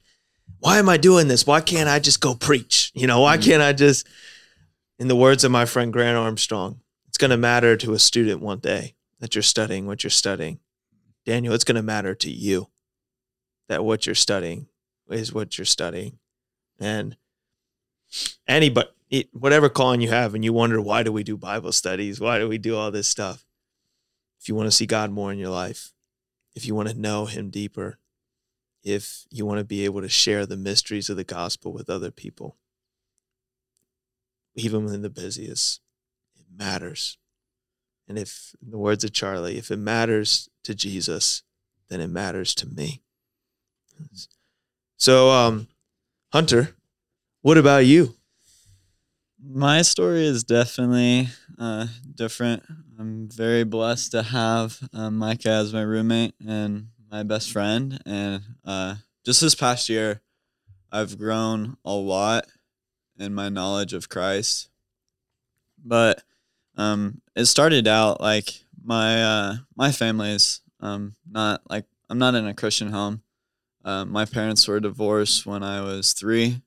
[0.59, 3.61] why am i doing this why can't i just go preach you know why can't
[3.61, 4.07] i just
[4.99, 8.41] in the words of my friend grant armstrong it's going to matter to a student
[8.41, 10.59] one day that you're studying what you're studying
[11.25, 12.67] daniel it's going to matter to you
[13.67, 14.67] that what you're studying
[15.09, 16.19] is what you're studying.
[16.79, 17.17] And
[18.47, 18.89] anybody,
[19.31, 22.19] whatever calling you have, and you wonder, why do we do Bible studies?
[22.19, 23.45] Why do we do all this stuff?
[24.39, 25.91] If you want to see God more in your life,
[26.57, 27.99] if you want to know Him deeper,
[28.83, 32.09] if you want to be able to share the mysteries of the gospel with other
[32.09, 32.57] people,
[34.55, 35.81] even in the busiest,
[36.35, 37.19] it matters.
[38.07, 41.43] And if, in the words of Charlie, if it matters to Jesus,
[41.89, 43.03] then it matters to me.
[44.97, 45.67] So, um,
[46.33, 46.75] Hunter,
[47.43, 48.15] what about you?
[49.39, 52.63] My story is definitely uh, different.
[52.99, 58.01] I'm very blessed to have uh, Micah as my roommate and my best friend.
[58.05, 60.21] And uh, just this past year,
[60.91, 62.45] I've grown a lot
[63.19, 64.69] in my knowledge of Christ.
[65.83, 66.23] But
[66.75, 72.35] um, it started out like my uh, my family is um, not like I'm not
[72.35, 73.21] in a Christian home.
[73.83, 76.61] Uh, my parents were divorced when I was three.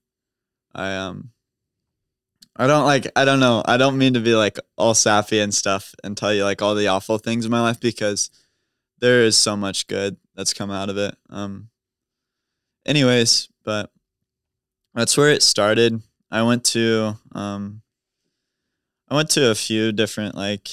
[0.75, 1.33] I um
[2.57, 3.63] I don't like I don't know.
[3.65, 6.75] I don't mean to be like all sappy and stuff and tell you like all
[6.75, 8.31] the awful things in my life because
[8.99, 11.17] there is so much good that's come out of it.
[11.31, 11.71] Um
[12.85, 13.91] anyways, but
[14.95, 16.03] that's where it started.
[16.31, 17.83] I went to um
[19.09, 20.69] I went to a few different like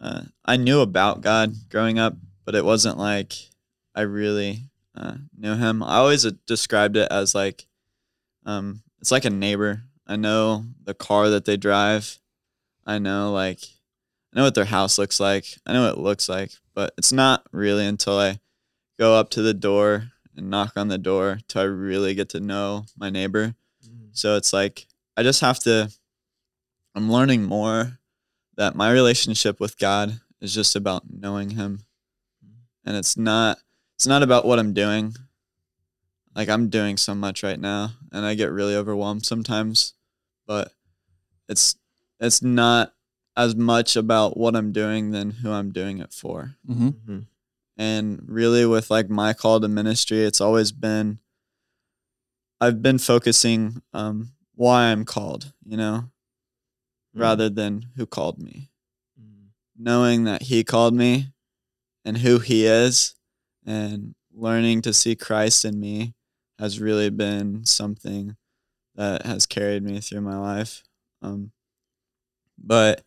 [0.00, 3.34] uh, I knew about God growing up, but it wasn't like
[3.94, 5.82] I really uh, knew him.
[5.82, 7.66] I always described it as like
[8.44, 9.82] um it's like a neighbor.
[10.06, 12.18] I know the car that they drive.
[12.86, 13.60] I know like
[14.32, 15.46] I know what their house looks like.
[15.66, 18.40] I know what it looks like, but it's not really until I
[18.98, 22.40] go up to the door and knock on the door till I really get to
[22.40, 23.54] know my neighbor.
[23.84, 24.06] Mm-hmm.
[24.12, 24.86] So it's like
[25.16, 25.90] I just have to
[26.94, 27.98] I'm learning more
[28.56, 31.80] that my relationship with God is just about knowing him.
[32.44, 32.88] Mm-hmm.
[32.88, 33.58] And it's not
[33.94, 35.14] it's not about what I'm doing.
[36.34, 39.94] Like I'm doing so much right now and I get really overwhelmed sometimes,
[40.46, 40.72] but
[41.48, 41.76] it's
[42.20, 42.94] it's not
[43.36, 46.56] as much about what I'm doing than who I'm doing it for.
[46.68, 46.88] Mm-hmm.
[46.88, 47.18] Mm-hmm.
[47.76, 51.18] And really with like my call to ministry, it's always been
[52.60, 56.10] I've been focusing um why I'm called, you know,
[57.14, 58.70] rather than who called me.
[59.76, 61.32] Knowing that he called me
[62.04, 63.14] and who he is
[63.66, 66.14] and learning to see Christ in me
[66.62, 68.36] has really been something
[68.94, 70.84] that has carried me through my life.
[71.20, 71.50] Um,
[72.56, 73.02] but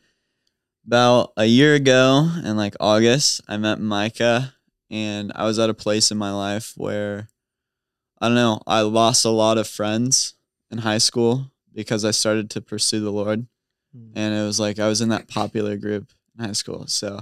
[0.85, 4.55] about a year ago in like August, I met Micah
[4.91, 7.29] and I was at a place in my life where
[8.19, 8.59] I don't know.
[8.67, 10.33] I lost a lot of friends
[10.69, 13.47] in high school because I started to pursue the Lord.
[13.95, 14.11] Mm.
[14.17, 16.87] And it was like I was in that popular group in high school.
[16.87, 17.21] So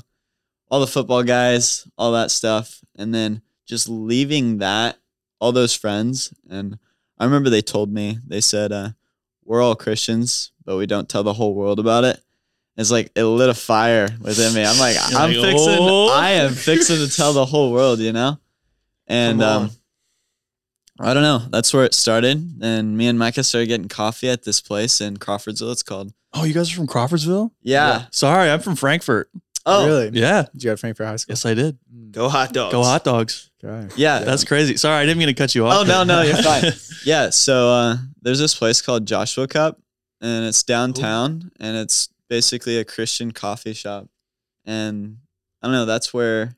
[0.72, 2.82] all the football guys, all that stuff.
[2.96, 4.98] And then just leaving that,
[5.44, 6.34] all those friends.
[6.50, 6.80] And
[7.20, 8.90] I remember they told me, they said, uh,
[9.44, 12.18] we're all Christians, but we don't tell the whole world about it.
[12.78, 14.64] It's like it lit a fire within me.
[14.66, 18.00] I'm like, You're I'm like, fixing, "Oh." I am fixing to tell the whole world,
[18.00, 18.40] you know?
[19.06, 19.70] And um,
[20.98, 21.40] I don't know.
[21.50, 22.62] That's where it started.
[22.62, 25.72] And me and Micah started getting coffee at this place in Crawfordsville.
[25.74, 26.14] It's called.
[26.34, 27.52] Oh, you guys are from Crawfordsville?
[27.62, 28.06] Yeah.
[28.12, 29.30] Sorry, I'm from Frankfort.
[29.66, 30.10] Oh, really?
[30.20, 30.44] Yeah.
[30.52, 31.32] Did you go to Frankfort High School?
[31.34, 31.78] Yes, I did.
[32.12, 32.72] Go hot dogs.
[32.74, 33.50] Go hot dogs.
[33.64, 33.94] Okay.
[33.96, 34.20] Yeah.
[34.20, 34.76] That's crazy.
[34.78, 35.74] Sorry, I didn't mean to cut you off.
[35.80, 36.66] Oh, no, no, you're fine.
[37.06, 37.30] yeah.
[37.30, 39.80] So uh, there's this place called Joshua Cup,
[40.22, 44.08] and it's downtown, and it's basically a Christian coffee shop.
[44.66, 45.18] And
[45.62, 45.86] I don't know.
[45.86, 46.58] That's where,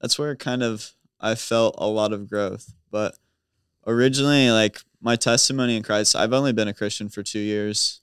[0.00, 2.72] that's where kind of I felt a lot of growth.
[2.90, 3.16] But
[3.86, 8.00] originally, like my testimony in Christ, I've only been a Christian for two years.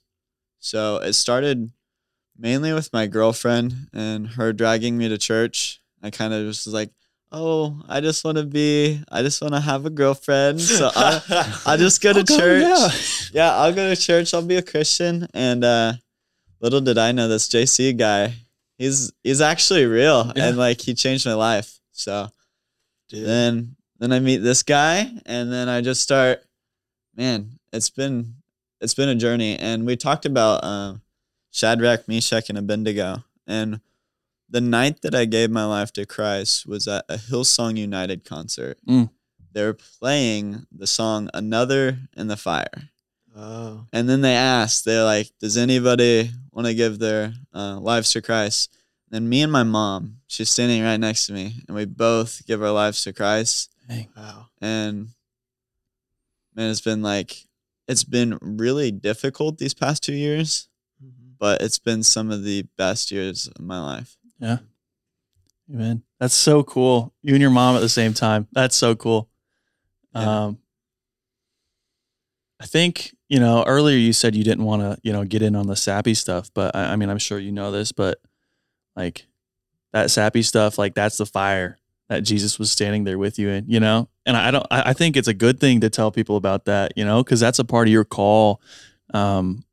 [0.60, 1.70] So it started
[2.38, 5.80] mainly with my girlfriend and her dragging me to church.
[6.02, 6.90] I kind of just was like,
[7.32, 10.60] oh, I just want to be, I just want to have a girlfriend.
[10.60, 12.62] So I, I just go to go, church.
[12.62, 12.88] yeah.
[13.32, 13.56] yeah.
[13.56, 14.32] I'll go to church.
[14.34, 15.26] I'll be a Christian.
[15.34, 15.94] And uh,
[16.60, 18.34] little did I know this JC guy,
[18.78, 20.48] he's he's actually real, Yeah.
[20.48, 21.78] and like he changed my life.
[21.92, 22.28] So
[23.08, 23.26] Dude.
[23.26, 26.42] then then I meet this guy, and then I just start.
[27.16, 28.34] Man, it's been
[28.80, 31.00] it's been a journey, and we talked about um,
[31.56, 33.80] Shadrach, Meshach, and Abednego, and
[34.46, 38.76] the night that I gave my life to Christ was at a Hillsong United concert.
[38.86, 39.08] Mm.
[39.52, 42.90] They were playing the song "Another in the Fire."
[43.34, 43.86] Oh.
[43.90, 48.20] And then they asked, they're like, does anybody want to give their uh, lives to
[48.20, 48.76] Christ?
[49.10, 52.62] And me and my mom, she's standing right next to me, and we both give
[52.62, 53.70] our lives to Christ.
[54.14, 54.48] Wow.
[54.60, 55.08] And
[56.54, 57.46] man, it's been like,
[57.88, 60.68] it's been really difficult these past two years,
[61.38, 64.16] but it's been some of the best years of my life.
[64.38, 64.58] Yeah.
[65.72, 66.02] Amen.
[66.20, 67.12] that's so cool.
[67.22, 68.46] You and your mom at the same time.
[68.52, 69.28] That's so cool.
[70.14, 70.44] Yeah.
[70.44, 70.58] Um,
[72.60, 75.56] I think you know earlier you said you didn't want to you know get in
[75.56, 78.18] on the sappy stuff, but I, I mean I'm sure you know this, but
[78.94, 79.26] like
[79.92, 83.64] that sappy stuff, like that's the fire that Jesus was standing there with you in,
[83.68, 84.08] you know.
[84.24, 84.66] And I don't.
[84.70, 87.40] I I think it's a good thing to tell people about that, you know, because
[87.40, 88.60] that's a part of your call.
[89.12, 89.64] Um,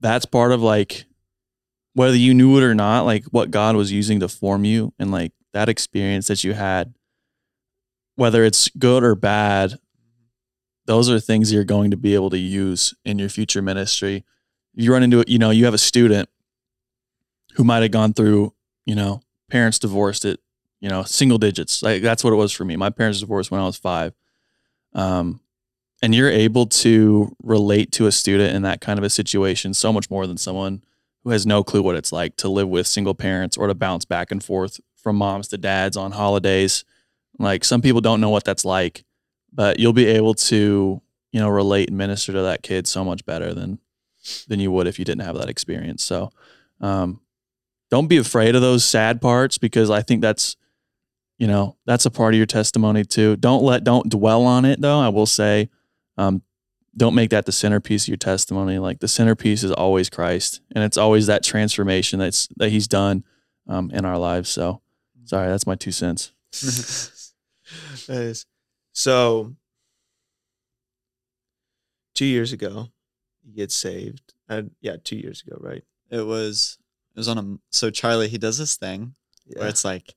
[0.00, 1.06] that's part of like
[1.94, 5.10] whether you knew it or not, like what God was using to form you and
[5.10, 6.94] like that experience that you had,
[8.16, 9.78] whether it's good or bad,
[10.84, 14.24] those are things you're going to be able to use in your future ministry.
[14.74, 16.28] You run into it, you know, you have a student
[17.54, 18.52] who might have gone through,
[18.84, 20.40] you know, parents divorced it,
[20.80, 21.82] you know, single digits.
[21.82, 22.76] Like that's what it was for me.
[22.76, 24.12] My parents divorced when I was five.
[24.92, 25.40] Um,
[26.02, 29.92] and you're able to relate to a student in that kind of a situation so
[29.92, 30.82] much more than someone
[31.24, 34.04] who has no clue what it's like to live with single parents or to bounce
[34.04, 36.84] back and forth from moms to dads on holidays.
[37.38, 39.04] Like some people don't know what that's like,
[39.52, 41.00] but you'll be able to,
[41.32, 43.78] you know, relate and minister to that kid so much better than
[44.48, 46.02] than you would if you didn't have that experience.
[46.02, 46.30] So,
[46.80, 47.20] um,
[47.90, 50.56] don't be afraid of those sad parts because I think that's,
[51.38, 53.36] you know, that's a part of your testimony too.
[53.36, 54.98] Don't let, don't dwell on it though.
[54.98, 55.70] I will say,
[56.16, 56.42] um,
[56.96, 58.78] don't make that the centerpiece of your testimony.
[58.78, 63.24] Like the centerpiece is always Christ, and it's always that transformation that's that He's done
[63.68, 64.48] um, in our lives.
[64.48, 64.80] So,
[65.24, 66.32] sorry, that's my two cents.
[68.06, 68.46] that is
[68.92, 69.54] so
[72.14, 72.88] two years ago
[73.44, 76.78] you get saved uh, yeah two years ago right It was,
[77.14, 79.14] it was on a, so Charlie, he does this thing
[79.54, 80.14] where it's like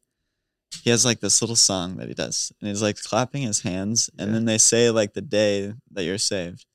[0.83, 4.09] he has like this little song that he does and he's like clapping his hands
[4.17, 4.33] and Yeah.
[4.35, 6.65] then they say like the day that you're saved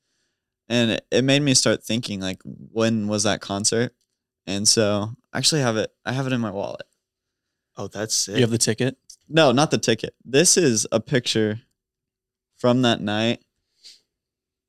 [0.67, 3.93] and it, it made me start thinking like when was that concert
[4.47, 6.83] and so I actually have it i have it in my wallet
[7.77, 8.97] oh that's sick You have the ticket.
[9.29, 11.61] no not the ticket this is a picture
[12.57, 13.41] from that night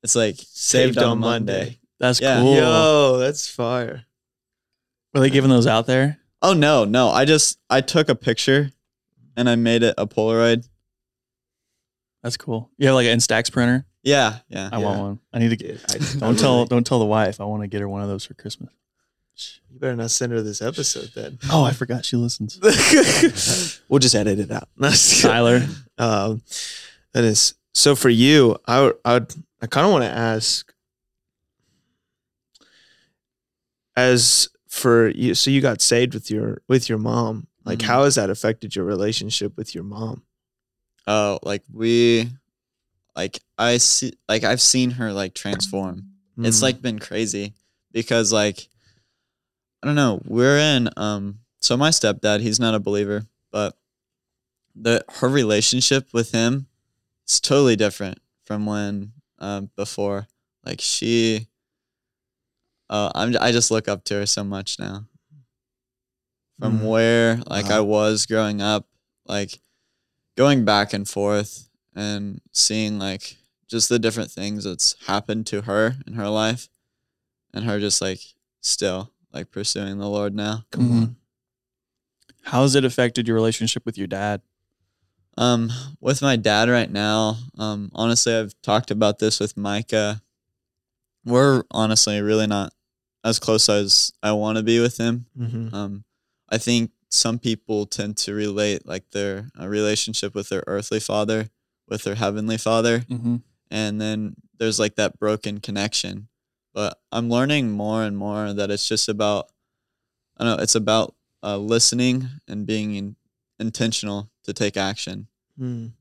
[0.03, 1.79] it's like saved, on, monday.
[1.99, 2.39] That's Yeah.
[2.41, 2.55] cool.
[2.55, 4.05] yo that's fire
[5.13, 6.19] Were they giving those out there?
[6.41, 8.71] oh no no i just i took a picture
[9.37, 10.67] and i made it a polaroid
[12.23, 12.69] That's cool.
[12.77, 13.85] You have like an Instax printer.
[14.03, 14.85] yeah yeah I Yeah.
[14.85, 15.19] want one.
[15.31, 15.67] I need to get.
[15.87, 16.65] Dude, I, I Don't tell.
[16.65, 17.39] Don't tell the wife.
[17.39, 18.69] I want to get her one of those for Christmas.
[19.69, 22.59] you better not send her this episode then Oh, I forgot she listens.
[23.87, 24.67] we'll just edit it out
[25.21, 25.61] Tyler.
[25.97, 26.41] Um,
[27.13, 28.57] that is so for you.
[28.67, 30.73] I I would, I kind of want to ask
[33.95, 35.33] as for you.
[35.35, 37.46] So you got saved with your with your mom.
[37.67, 37.85] Like, Mhm.
[37.85, 40.23] how has that affected your relationship with your mom?
[41.05, 42.29] Oh, like we
[43.15, 46.11] like I see like I've seen her like transform.
[46.37, 46.63] It's Mm.
[46.63, 47.53] like been crazy
[47.91, 48.69] because like
[49.81, 53.77] I don't know, we're in um so my stepdad, he's not a believer, but
[54.75, 56.67] the her relationship with him
[57.27, 60.27] is totally different from when um before.
[60.65, 61.47] Like she
[62.89, 65.05] uh I'm I just look up to her so much now.
[66.59, 66.87] From Mm.
[66.87, 68.87] where like I was growing up,
[69.25, 69.61] like
[70.35, 75.97] going back and forth and seeing like just the different things that's happened to her
[76.07, 76.69] in her life
[77.53, 78.21] and her just like
[78.61, 80.65] still like pursuing the Lord now.
[80.71, 81.01] Come Mhm.
[81.03, 81.15] on.
[82.43, 84.41] How has it affected your relationship with your dad?
[85.37, 90.23] Um, with my dad right now, um, honestly, I've talked about this with Micah.
[91.23, 92.73] We're honestly really not
[93.23, 95.27] as close as I want to be with him.
[95.37, 95.73] Mhm.
[95.73, 96.03] Um,
[96.49, 101.49] I think some people tend to relate like their uh, relationship with their earthly father
[101.87, 103.37] with their heavenly father, Mm-hmm.
[103.71, 106.27] and then there's like that broken connection.
[106.73, 109.49] But I'm learning more and more that it's just about,
[110.37, 113.15] I don't know, it's about uh, listening and being in,
[113.59, 115.27] intentional to take action.
[115.59, 115.93] Mm.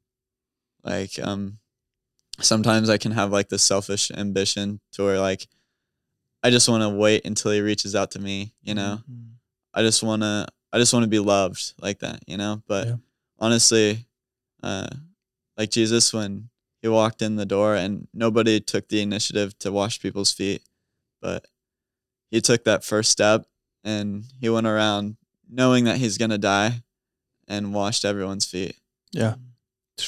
[0.82, 1.59] Like, um,
[2.40, 5.46] sometimes I can have like this selfish ambition to where like,
[6.42, 9.00] I just want to wait until he reaches out to me, you know?
[9.11, 9.36] Mhm.
[9.77, 12.62] I just want to, I just want to be loved like that, you know?
[12.67, 12.97] But Yeah.
[13.39, 14.07] honestly,
[14.62, 14.89] uh,
[15.57, 16.49] like Jesus, when
[16.83, 20.62] he walked in the door and nobody took the initiative to wash people's feet,
[21.21, 21.47] but
[22.31, 23.47] he took that first step
[23.85, 25.17] and he went around
[25.49, 26.83] knowing that he's going to die
[27.47, 28.77] and washed everyone's feet.
[29.12, 29.35] Yeah.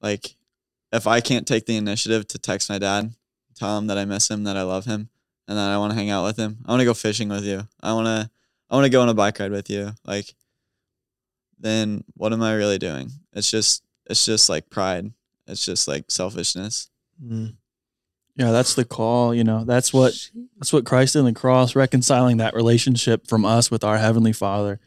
[0.00, 0.34] Like,
[0.92, 3.14] if I can't take the initiative to text my dad,
[3.54, 5.10] tell him that I miss him, that I love him,
[5.46, 7.44] and that I want to hang out with him, I want to go fishing with
[7.44, 7.68] you.
[7.80, 8.30] I want to,
[8.72, 9.92] I want to go on a bike ride with you.
[10.04, 10.34] Like,
[11.58, 13.10] then what am I really doing?
[13.34, 15.12] It's just, it's just like pride.
[15.46, 16.88] It's just like selfishness.
[17.22, 17.56] Mm.
[18.36, 19.34] Yeah, that's the call.
[19.34, 20.14] You know, that's what
[20.56, 24.80] that's what Christ in the cross, reconciling that relationship from us with our heavenly Father,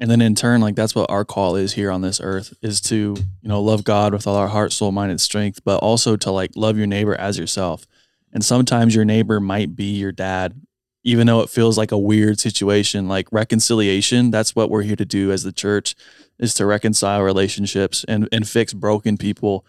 [0.00, 2.80] and then in turn, like that's what our call is here on this earth, is
[2.82, 6.16] to you know love God with all our heart, soul, mind, and strength, but also
[6.16, 7.86] to like love your neighbor as yourself.
[8.32, 10.60] And sometimes your neighbor might be your dad,
[11.06, 13.06] even though it feels like a weird situation.
[13.06, 15.94] Like reconciliation, that's what we're here to do as the church,
[16.38, 19.64] is to reconcile relationships and and fix broken people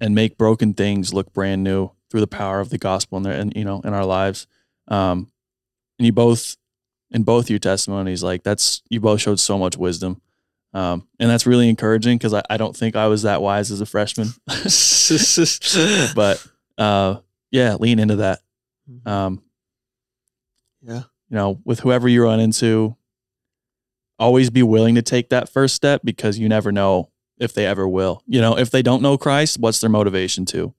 [0.00, 3.32] and make broken things look brand new through the power of the gospel in their
[3.32, 4.46] and you know in our lives.
[4.86, 5.32] Um,
[5.98, 6.56] and you both
[7.10, 10.20] in both your testimonies, like that's you both showed so much wisdom.
[10.74, 13.80] Um, and that's really encouraging because I, I don't think I was that wise as
[13.80, 14.28] a freshman.
[16.14, 16.46] but
[16.78, 17.16] uh,
[17.50, 18.40] yeah, lean into that.
[19.06, 19.42] Um,
[20.82, 21.02] yeah.
[21.28, 22.96] you know, with whoever you run into,
[24.18, 27.88] always be willing to take that first step because you never know if they ever
[27.88, 28.22] will.
[28.26, 30.74] You know, if they don't know Christ, what's their motivation to?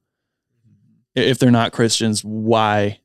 [1.15, 2.99] If they're not Christians, why?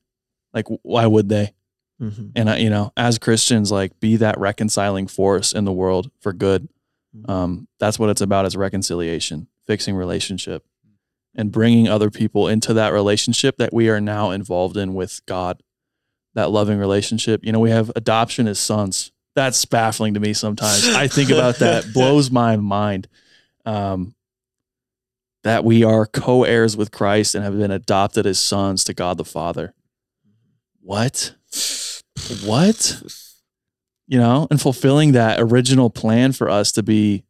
[0.54, 1.54] Like, why would they?
[2.00, 2.32] Mhm.
[2.36, 6.68] And, you know, as Christians, like, be that reconciling force in the world for good.
[7.16, 7.28] Mhm.
[7.28, 10.64] Um, that's what it's about is reconciliation, fixing relationship,
[11.34, 15.62] and bringing other people into that relationship that we are now involved in with God.
[16.38, 17.44] That loving relationship.
[17.44, 19.12] You know, we have adoption as sons.
[19.34, 20.88] That's baffling to me sometimes.
[20.88, 23.08] I think about that, blows my mind.
[23.64, 24.14] Um,
[25.44, 29.24] that we are co-heirs with Christ and have been adopted as sons to God the
[29.24, 29.74] Father.
[30.80, 31.34] What?
[32.44, 33.02] What?
[34.08, 37.24] you know, and fulfilling that original plan for us to be,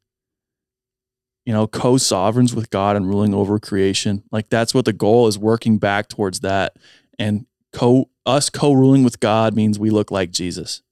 [1.44, 4.22] you know, co sovereigns with God and ruling over creation.
[4.30, 6.76] Like that's what the goal is working back towards that.
[7.18, 10.82] And co us co ruling with God means we look like Jesus.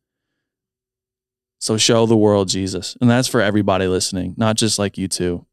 [1.59, 2.97] So show the world Jesus.
[3.01, 5.47] And that's for everybody listening, not just like you two.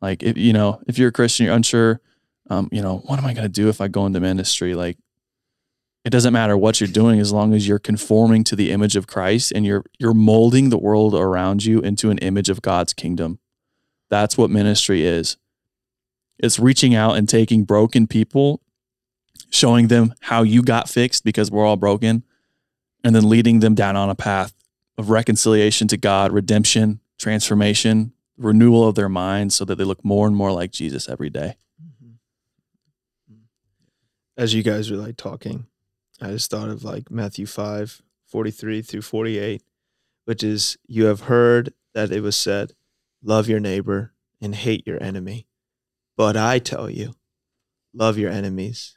[0.00, 2.00] Like if you know, if you're a Christian, you're unsure,
[2.50, 4.74] um, you know, what am I gonna do if I go into ministry?
[4.74, 4.98] Like
[6.04, 9.06] it doesn't matter what you're doing as long as you're conforming to the image of
[9.06, 13.38] Christ and you're you're molding the world around you into an image of God's kingdom.
[14.10, 15.38] That's what ministry is.
[16.38, 18.60] It's reaching out and taking broken people,
[19.54, 22.24] showing them how you got fixed because we're all broken,
[23.04, 24.52] and then leading them down on a path
[24.98, 30.26] of reconciliation to God, redemption, transformation, renewal of their minds so that they look more
[30.26, 31.56] and more like Jesus every day.
[31.80, 32.14] Mm-hmm.
[34.36, 35.66] As you guys were like talking,
[36.20, 39.62] I just thought of like Matthew 5, 43 through 48,
[40.24, 42.72] which is, You have heard that it was said,
[43.22, 45.46] Love your neighbor and hate your enemy.
[46.16, 47.14] But I tell you,
[47.92, 48.96] love your enemies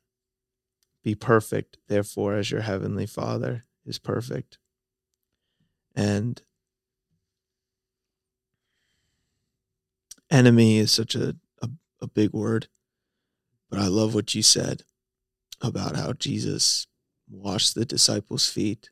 [1.03, 4.59] Be perfect, therefore, as your heavenly Father is perfect.
[5.95, 6.41] And
[10.29, 11.69] enemy is such a, a,
[12.01, 12.67] a big word,
[13.69, 14.83] but I love what you said
[15.61, 16.87] about how Jesus
[17.29, 18.89] washed the disciples' feet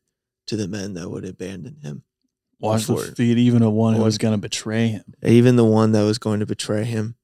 [0.47, 2.03] to the men that would abandon him.
[2.59, 5.03] Wash the feet even of one who was going to betray him.
[5.23, 7.15] even the one that was going to betray him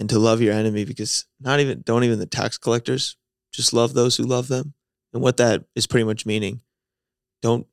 [0.00, 3.16] and to love your enemy because not even don't even the tax collectors
[3.56, 4.74] just love those who love them
[5.14, 6.60] and what that is pretty much meaning.
[7.40, 7.66] Don't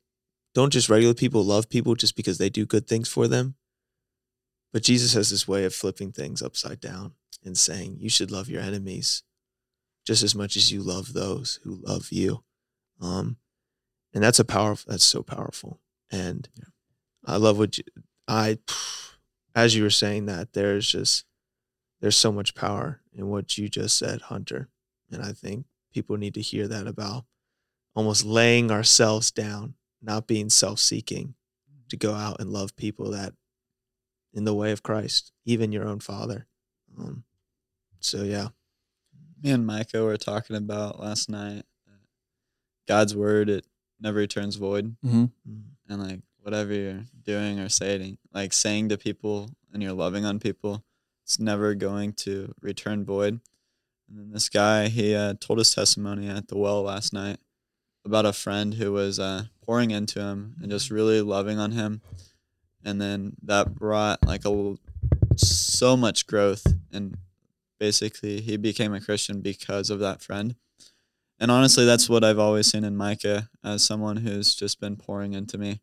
[0.54, 3.54] don't just regular people love people just because they do good things for them.
[4.72, 7.12] But jesus has this way of flipping things upside down
[7.44, 9.22] and saying you should love your enemies
[10.06, 12.42] just as much as you love those who love you.
[13.00, 13.36] Um
[14.14, 15.80] and that's a powerful that's so powerful.
[16.10, 16.48] And
[17.26, 17.84] i love what you,
[18.26, 18.58] i
[19.54, 21.26] as you were saying that there's just
[22.00, 24.70] there's so much power in what you just said hunter.
[25.10, 27.24] And i think people need to hear that about
[27.94, 31.34] almost laying ourselves down not being self-seeking
[31.88, 33.32] to go out and love people that
[34.34, 36.46] in the way of christ even your own father
[36.98, 37.24] um,
[38.00, 38.48] so yeah
[39.42, 41.64] Me and Micah were talking about last night.
[42.88, 43.64] God's word it
[44.00, 45.24] never returns void, Mm-hmm.
[45.88, 50.38] and like whatever you're doing or saying, like saying to people and you're loving on
[50.38, 50.82] people,
[51.22, 53.40] it's never going to return void.
[54.08, 57.38] And then this guy, he uh, told his testimony at the well last night
[58.04, 62.02] about a friend who was uh, pouring into him and just really loving on him,
[62.84, 64.74] and then that brought like a
[65.36, 67.16] so much growth and
[67.80, 70.56] basically he became a Christian because of that friend.
[71.38, 75.32] And honestly, that's what I've always seen in Micah as someone who's just been pouring
[75.34, 75.80] into me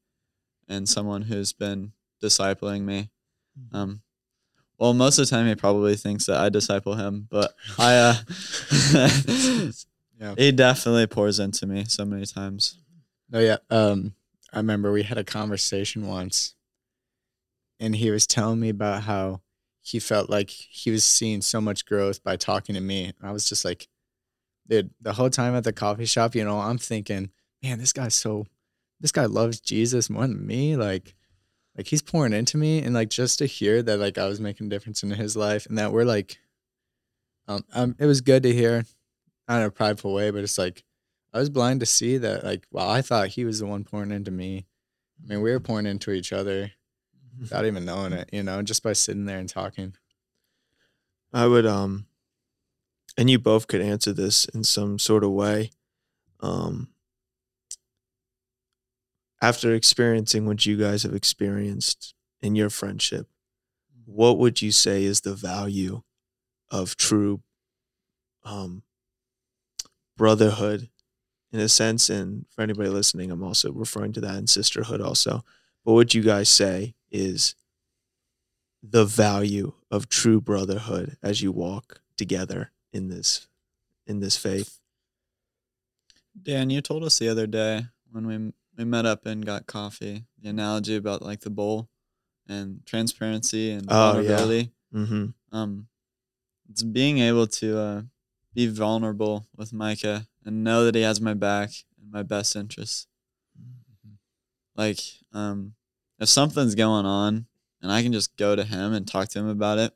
[0.67, 1.91] and someone who's been
[2.24, 3.09] discipling me.
[3.74, 4.01] Um,
[4.82, 9.71] well, most of the time he probably thinks that I disciple him, but I, uh,
[10.19, 10.34] Yeah.
[10.38, 12.77] he definitely pours into me so many times.
[13.32, 13.57] Oh yeah.
[13.69, 14.13] Um,
[14.51, 16.55] I remember we had a conversation once,
[17.79, 19.41] and he was telling me about how
[19.82, 23.05] he felt like he was seeing so much growth by talking to me.
[23.05, 23.88] And I was just like,
[24.67, 27.29] dude, the whole time at the coffee shop, you know, I'm thinking,
[27.63, 28.45] man, this guy's so,
[28.99, 30.75] this guy loves Jesus more than me.
[30.75, 31.15] Like,
[31.82, 34.67] like he's pouring into me, and like just to hear that, like I was making
[34.67, 36.38] a difference in his life, and that we're like,
[37.47, 38.86] um, um it was good to hear,
[39.49, 40.84] not in a prideful way, but it's like
[41.34, 44.11] I was blind to see that, like, wow, I thought he was the one pouring
[44.11, 44.67] into me.
[45.23, 46.71] I mean, we were pouring into each other
[47.39, 49.95] without even knowing it, you know, just by sitting there and talking.
[51.34, 52.05] I would um
[53.17, 55.71] and you both could answer this in some sort of way.
[56.41, 56.89] Um
[59.42, 63.28] after experiencing what you guys have experienced in your friendship,
[64.06, 66.02] what would you say is the value
[66.70, 67.42] of true
[68.44, 68.82] um
[70.18, 70.89] brotherhood
[71.52, 75.44] in a sense and for anybody listening I'm also referring to that in sisterhood also.
[75.84, 77.56] But what would you guys say is
[78.84, 83.48] the value of true brotherhood as you walk together in this
[84.08, 84.80] in this faith.
[86.42, 90.26] Dan, you told us the other day when we we met up and got coffee
[90.41, 91.89] the analogy about like the bowl
[92.47, 94.38] and transparency and Oh, yeah.
[94.93, 95.26] Mm-hmm.
[95.55, 95.88] Um,
[96.69, 98.01] it's being able to uh,
[98.53, 101.69] be vulnerable with Micah and know that he has my back
[101.99, 103.07] and my best interests.
[104.76, 104.99] Like,
[105.34, 105.74] um,
[106.19, 107.45] if something's going on
[107.82, 109.93] and I can just go to him and talk to him about it,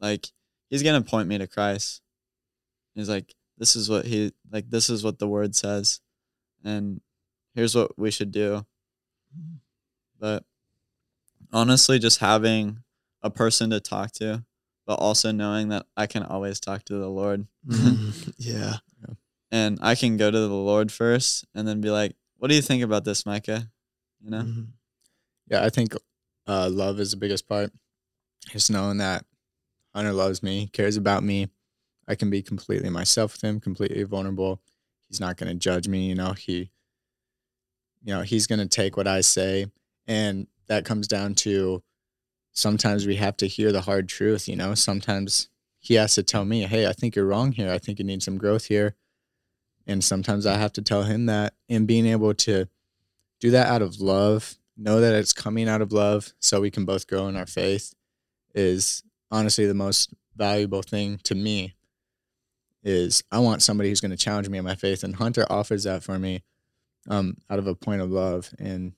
[0.00, 0.28] like
[0.68, 2.00] he's gonna point me to Christ.
[2.94, 4.70] He's like, this is what he like.
[4.70, 6.00] This is what the word says,
[6.64, 7.00] and
[7.54, 8.64] here's what we should do.
[10.18, 10.44] But
[11.52, 12.82] honestly, just having
[13.22, 14.44] a person to talk to,
[14.86, 17.46] but also knowing that I can always talk to the Lord.
[18.38, 18.74] yeah.
[19.50, 22.62] and I can go to the Lord first and then be like, "What do you
[22.62, 23.70] think about this, Micah?"
[24.22, 24.66] You know, Mhm.
[25.50, 25.94] Yeah, I think
[26.46, 27.72] uh, love is the biggest part.
[28.50, 29.24] Just knowing that
[29.94, 31.48] Hunter loves me, cares about me.
[32.06, 34.60] I can be completely myself with him, completely vulnerable.
[35.08, 36.08] He's not going to judge me.
[36.08, 36.70] You know, he,
[38.02, 39.66] you know, he's going to take what I say.
[40.06, 41.82] And that comes down to
[42.52, 44.48] sometimes we have to hear the hard truth.
[44.48, 45.48] You know, sometimes
[45.78, 47.70] he has to tell me, hey, I think you're wrong here.
[47.70, 48.94] I think you need some growth here.
[49.86, 51.54] And sometimes I have to tell him that.
[51.68, 52.66] And being able to
[53.40, 56.84] do that out of love, know that it's coming out of love so we can
[56.84, 57.94] both grow in our faith
[58.54, 61.74] is honestly the most valuable thing to me
[62.82, 65.84] is I want somebody who's going to challenge me in my faith, and Hunter offers
[65.84, 66.42] that for me
[67.08, 68.92] um, out of a point of love, and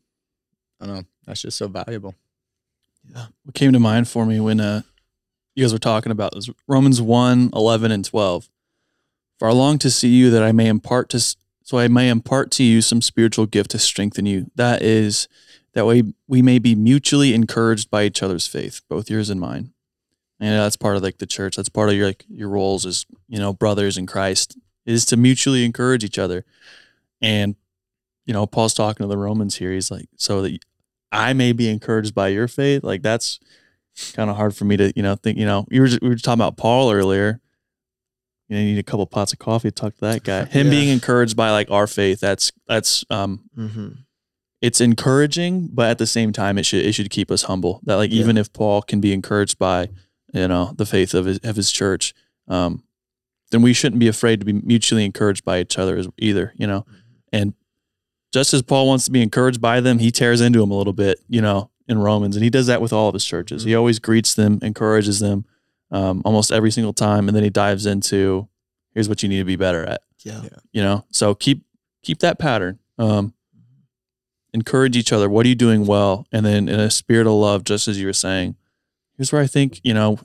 [0.80, 2.14] I don't know, that's just so valuable.
[3.08, 3.26] Yeah.
[3.44, 4.82] What came to mind for me when uh,
[5.54, 8.48] you guys were talking about this Romans 1, 11, and 12.
[9.38, 12.50] For I long to see you that I may impart to, so I may impart
[12.52, 14.50] to you some spiritual gift to strengthen you.
[14.54, 15.26] That is,
[15.74, 19.72] that way we may be mutually encouraged by each other's faith, both yours and mine.
[20.38, 21.56] And that's part of like the church.
[21.56, 25.16] That's part of your like your roles as you know brothers in Christ is to
[25.16, 26.44] mutually encourage each other.
[27.20, 27.54] And
[28.26, 29.72] you know, Paul's talking to the Romans here.
[29.72, 30.58] He's like, so that
[31.10, 32.84] I may be encouraged by your faith.
[32.84, 33.38] Like that's
[34.14, 36.16] kind of hard for me to, you know, think, you know, we were, we were
[36.16, 37.40] talking about Paul earlier.
[38.48, 40.44] You know, you need a couple pots of coffee to talk to that guy.
[40.44, 40.70] Him Yeah.
[40.72, 43.88] being encouraged by like our faith, that's, that's, um, Mm-hmm.
[44.60, 47.96] it's encouraging, but at the same time, it should, it should keep us humble that
[47.96, 48.20] like, Yeah.
[48.20, 49.88] even if Paul can be encouraged by,
[50.32, 52.14] you know, the faith of his, of his church,
[52.48, 52.82] um,
[53.50, 56.86] then we shouldn't be afraid to be mutually encouraged by each other either, you know,
[57.32, 57.52] and
[58.32, 60.92] just as Paul wants to be encouraged by them, he tears into them a little
[60.92, 63.64] bit, you know, in Romans, and he does that with all of his churches.
[63.64, 65.44] He always greets them, encourages them,
[65.90, 68.48] um, almost every single time, and then he dives into,
[68.94, 70.40] here's what you need to be better at, Yeah.
[70.42, 70.48] Yeah.
[70.72, 71.04] you know.
[71.10, 71.64] So keep
[72.02, 72.78] keep that pattern.
[72.98, 73.34] Um,
[74.54, 75.28] encourage each other.
[75.28, 76.26] What are you doing well?
[76.32, 78.56] And then in a spirit of love, just as you were saying,
[79.16, 80.18] here's where I think you know.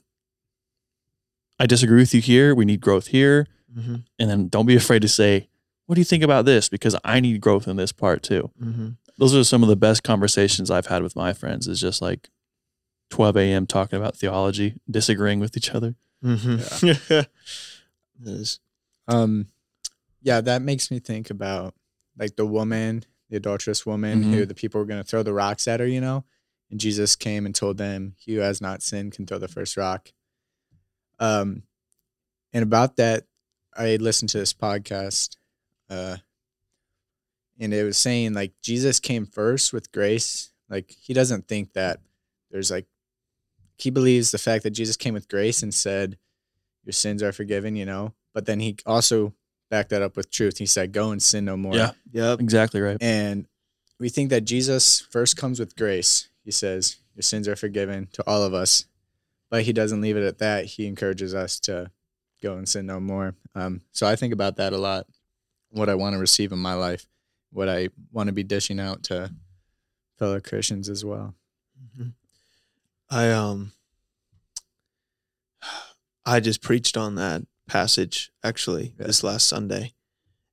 [1.60, 2.53] I disagree with you here.
[2.53, 3.47] We need growth here
[3.78, 3.95] Mm-hmm.
[4.18, 5.49] and then don't be afraid to say,
[5.88, 8.51] "What do you think about this?" Because I need growth in this part too.
[8.61, 8.89] Mm-hmm.
[9.17, 11.67] Those are some of the best conversations I've had with my friends.
[11.67, 12.29] Is just like
[13.09, 13.65] 12 a.m.
[13.65, 15.95] talking about theology, disagreeing with each other.
[16.23, 16.88] Mm-hmm.
[17.13, 17.23] Yeah.
[18.19, 18.59] It is.
[19.07, 19.47] Um,
[20.23, 21.75] yeah, that makes me think about
[22.17, 24.33] like the woman, the adulterous woman, Mhm.
[24.33, 26.25] who the people were going to throw the rocks at her, you know,
[26.71, 29.77] and Jesus came and told them, "He who has not sinned can throw the first
[29.77, 30.11] rock."
[31.19, 31.63] Um,
[32.53, 33.25] and about that,
[33.75, 35.38] I listened to this podcast,
[35.89, 36.17] uh,
[37.59, 40.51] and it was saying like Jesus came first with grace.
[40.69, 41.99] Like he doesn't think that
[42.51, 42.85] there's like
[43.77, 46.17] he believes the fact that Jesus came with grace and said,
[46.83, 48.13] "Your sins are forgiven," you know.
[48.33, 49.33] But then he also
[49.69, 50.57] backed that up with truth.
[50.57, 51.91] He said, "Go and sin no more." Yeah.
[52.11, 52.41] Yep.
[52.41, 52.97] Exactly right.
[53.01, 53.47] And
[53.99, 56.29] we think that Jesus first comes with grace.
[56.43, 58.85] He says, Your sins are forgiven to all of us.
[59.49, 60.65] But he doesn't leave it at that.
[60.65, 61.91] He encourages us to
[62.43, 63.35] go and sin no more.
[63.55, 65.07] Um, so I think about that a lot.
[65.70, 67.07] What I want to receive in my life,
[67.51, 69.32] what I want to be dishing out to
[70.18, 71.36] fellow Christians as well.
[71.97, 72.13] Mhm.
[73.09, 73.74] I um
[76.26, 79.07] I just preached on that passage actually Yeah.
[79.07, 79.93] this last Sunday.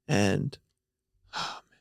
[0.08, 0.56] And
[1.36, 1.80] oh man,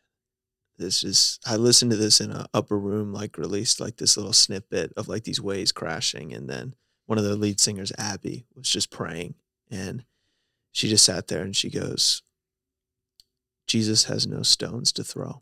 [0.77, 4.33] this is I listened to this in a upper room, like released like this little
[4.33, 6.75] snippet of like these waves crashing, and then
[7.05, 9.35] one of the lead singers, Abby, was just praying.
[9.69, 10.05] And
[10.71, 12.21] she just sat there and she goes,
[13.67, 15.41] Jesus has no stones to throw.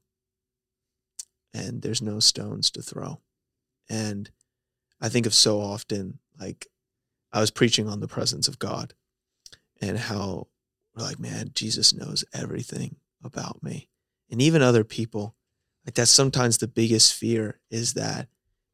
[1.54, 3.20] And there's no stones to throw.
[3.90, 4.30] And
[5.02, 6.68] I think of so often, like
[7.34, 8.94] I was preaching on the presence of God
[9.82, 10.48] and how
[10.96, 13.90] we're like, man, Jesus knows everything about me.
[14.30, 15.36] And even other people,
[15.86, 18.28] like that's sometimes the biggest fear is that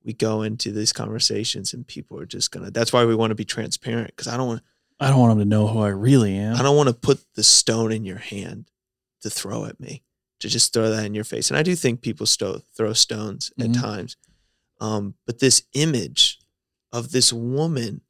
[0.04, 3.36] we go into these conversations and people are just gonna that's why we want to
[3.36, 4.62] be transparent because I don't want
[5.00, 6.56] I don't want them to know who I really am.
[6.56, 8.72] I don't want to put the stone in your hand
[9.22, 10.03] to throw at me,
[10.39, 11.49] to just throw that in your face.
[11.49, 13.76] And I do think people sto- throw stones Mhm.
[13.76, 14.15] at times.
[14.80, 16.39] Um, but this image
[16.91, 18.01] of this woman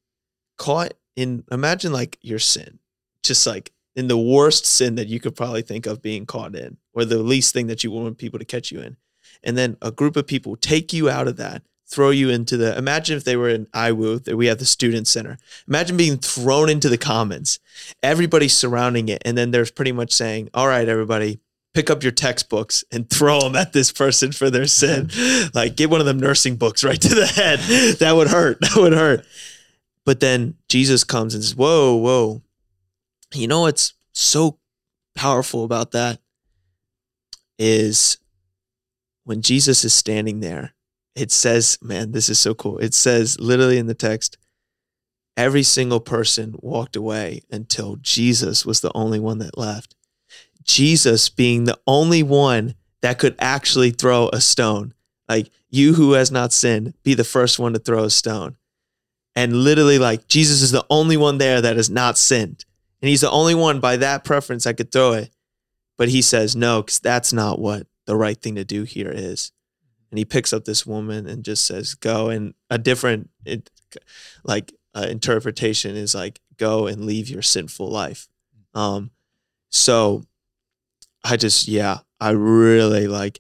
[0.57, 2.79] caught in, imagine like your sin,
[3.23, 6.77] just like in the worst sin that you could probably think of being caught in,
[6.93, 8.97] or the least thing that you want people to catch you in.
[9.43, 12.77] And then a group of people take you out of that, throw you into the,
[12.77, 15.37] imagine if they were in IWU, that we have the student center.
[15.67, 17.59] Imagine being thrown into the commons
[18.03, 21.39] everybody surrounding it and then there's pretty much saying all right everybody
[21.73, 25.09] pick up your textbooks and throw them at this person for their sin.
[25.53, 27.59] Like get one of them nursing books right to the head.
[27.99, 28.59] That would hurt.
[28.61, 29.25] That would hurt.
[30.05, 32.41] But then jesus comes and says whoa whoa.
[33.33, 34.59] You know what's so
[35.15, 36.19] powerful about that
[37.59, 38.17] is
[39.23, 40.73] when jesus is standing there
[41.17, 44.37] it says man this is so cool it says literally in the text
[45.37, 49.95] every single person walked away until Jesus was the only one that left.
[50.63, 54.93] Jesus being the only one that could actually throw a stone.
[55.29, 58.57] Like, you who has not sinned, be the first one to throw a stone.
[59.35, 62.65] And literally, like, Jesus is the only one there that has not sinned.
[63.01, 65.31] And he's the only one by that preference that could throw it.
[65.97, 69.51] But he says, no, because that's not what the right thing to do here is.
[70.09, 72.29] And he picks up this woman and just says, go.
[72.29, 73.69] And a different, it,
[74.43, 78.27] like, uh, interpretation is like go and leave your sinful life.
[78.73, 79.11] Um,
[79.69, 80.23] so
[81.23, 83.39] I just yeah, I really like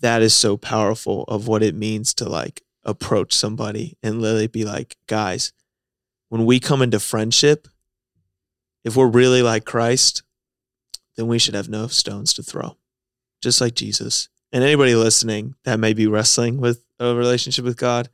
[0.00, 4.64] that is so powerful of what it means to like approach somebody and literally be
[4.64, 5.52] like, guys,
[6.28, 7.66] when we come into friendship,
[8.84, 10.22] if we're really like Christ,
[11.16, 12.76] then we should have no stones to throw,
[13.40, 14.28] just like Jesus.
[14.52, 18.10] And anybody listening that may be wrestling with a relationship with God,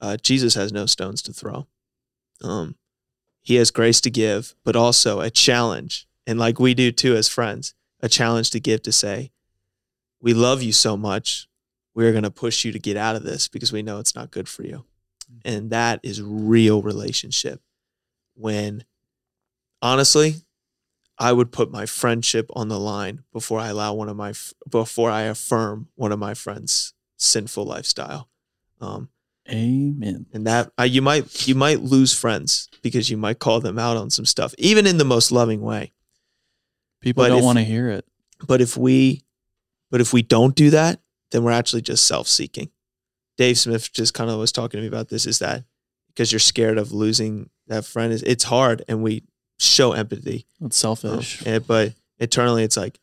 [0.00, 1.66] uh, Jesus has no stones to throw.
[2.42, 2.76] Um,
[3.40, 6.06] he has grace to give, but also a challenge.
[6.26, 9.32] And like we do too as friends, a challenge to give to say,
[10.20, 11.48] we love you so much.
[11.94, 14.30] We're going to push you to get out of this because we know it's not
[14.30, 14.84] good for you.
[15.44, 17.60] And that is real relationship.
[18.34, 18.84] When
[19.80, 20.36] honestly,
[21.22, 24.32] I would put my friendship on the line before I allow one of my
[24.68, 28.28] before I affirm one of my friends' sinful lifestyle.
[28.80, 29.08] Um,
[29.48, 30.26] Amen.
[30.32, 33.96] And that uh, you might you might lose friends because you might call them out
[33.96, 35.92] on some stuff, even in the most loving way.
[37.00, 38.04] People But don't want to hear it.
[38.44, 39.24] But if we,
[39.92, 41.00] but if we don't do that,
[41.30, 42.70] then we're actually just self-seeking.
[43.36, 45.26] Dave Smith just kind of was talking to me about this.
[45.26, 45.62] Is that
[46.08, 48.12] because you're scared of losing that friend?
[48.12, 49.22] Is it's hard, and we
[49.64, 50.46] show empathy.
[50.60, 51.42] It's Um, selfish.
[51.46, 52.98] and- but eternally, it's like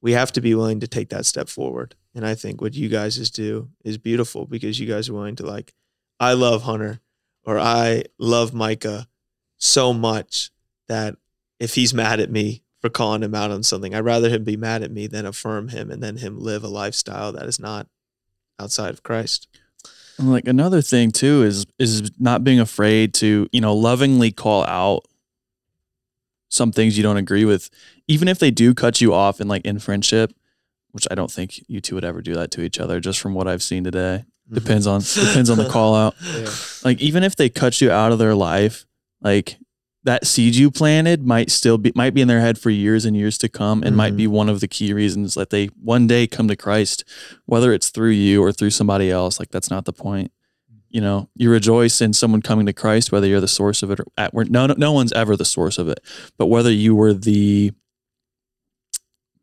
[0.00, 1.94] we have to be willing to take that step forward.
[2.14, 5.36] And I think what you guys is do is beautiful because you guys are willing
[5.36, 5.74] to like,
[6.20, 7.00] I love Hunter
[7.44, 9.08] or I love Micah
[9.56, 10.50] so much
[10.88, 11.16] that
[11.58, 14.56] if he's mad at me for calling him out on something, I'd rather him be
[14.56, 17.88] mad at me than affirm him and then him live a lifestyle that is not
[18.60, 19.48] outside of Christ.
[20.18, 24.64] And, like another thing too is is not being afraid to you know lovingly call
[24.66, 25.06] out
[26.54, 27.68] some things you don't agree with,
[28.08, 30.32] even if they do cut you off in like in friendship,
[30.92, 33.00] which I don't think you two would ever do that to each other.
[33.00, 34.54] Just from what I've seen today, mm-hmm.
[34.54, 36.14] depends on depends on the call out.
[36.34, 36.50] Yeah.
[36.84, 38.84] Like even if they cut you out of their life,
[39.20, 39.56] like
[40.04, 43.16] that seed you planted might still be might be in their head for years and
[43.16, 44.16] years to come and might mm-hmm.
[44.18, 47.04] be one of the key reasons that they one day come to Christ
[47.46, 50.30] whether it's through you or through somebody else like that's not the point
[50.94, 53.98] you know you rejoice in someone coming to Christ whether you're the source of it
[54.00, 55.98] or at where no no no one's ever the source of it
[56.38, 57.72] but whether you were the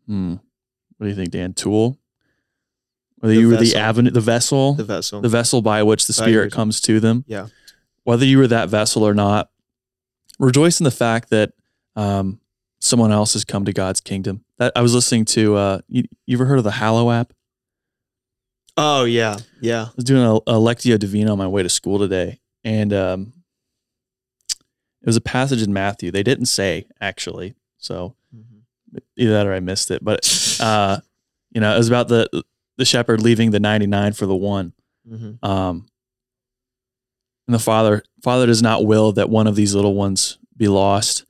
[0.07, 0.35] hmm
[0.97, 1.99] what do you think Dan tool
[3.19, 5.21] whether The you were the avenue the vessel the vessel.
[5.21, 7.23] the vessel by which the spirit comes to them.
[7.27, 7.47] Yeah.
[8.03, 9.51] Whether you were that vessel or not,
[10.39, 11.51] rejoice in the fact that
[11.95, 12.39] um,
[12.79, 14.43] someone else has come to God's kingdom.
[14.57, 15.55] That I was listening to.
[15.55, 17.31] Uh, you, you ever heard of the Hallow app?
[18.81, 19.83] Oh yeah, yeah.
[19.83, 23.33] I was doing a, a Lectio Divina on my way to school today, and um,
[25.01, 26.11] it was a passage in Matthew.
[26.11, 28.15] They didn't say actually, so
[29.15, 30.03] either that or I missed it.
[30.03, 30.99] But uh,
[31.51, 32.43] you know, it was about the
[32.77, 34.73] the shepherd leaving the ninety nine for the one.
[35.09, 35.43] Mhm.
[35.43, 35.87] Um,
[37.47, 41.25] and the father, father does not will that one of these little ones be lost.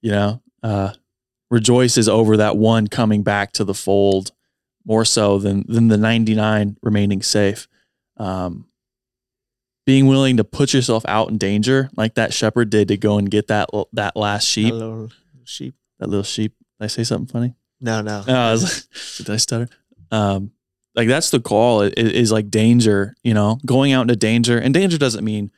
[0.00, 0.92] You know, uh,
[1.50, 4.32] rejoices over that one coming back to the fold
[4.84, 7.68] more so than than the ninety nine remaining safe.
[8.16, 8.66] Um,
[9.84, 13.30] being willing to put yourself out in danger, like that shepherd did to go and
[13.30, 15.08] get that that last sheep, Hello,
[15.44, 15.74] sheep.
[15.98, 16.54] that little sheep.
[16.78, 17.54] Did I say something funny?
[17.80, 18.22] No, no.
[18.26, 19.68] No, I was like, did I stutter?
[20.10, 20.52] Um,
[20.94, 24.58] like that's the call is, is like danger, you know, going out into danger.
[24.58, 25.50] And danger doesn't mean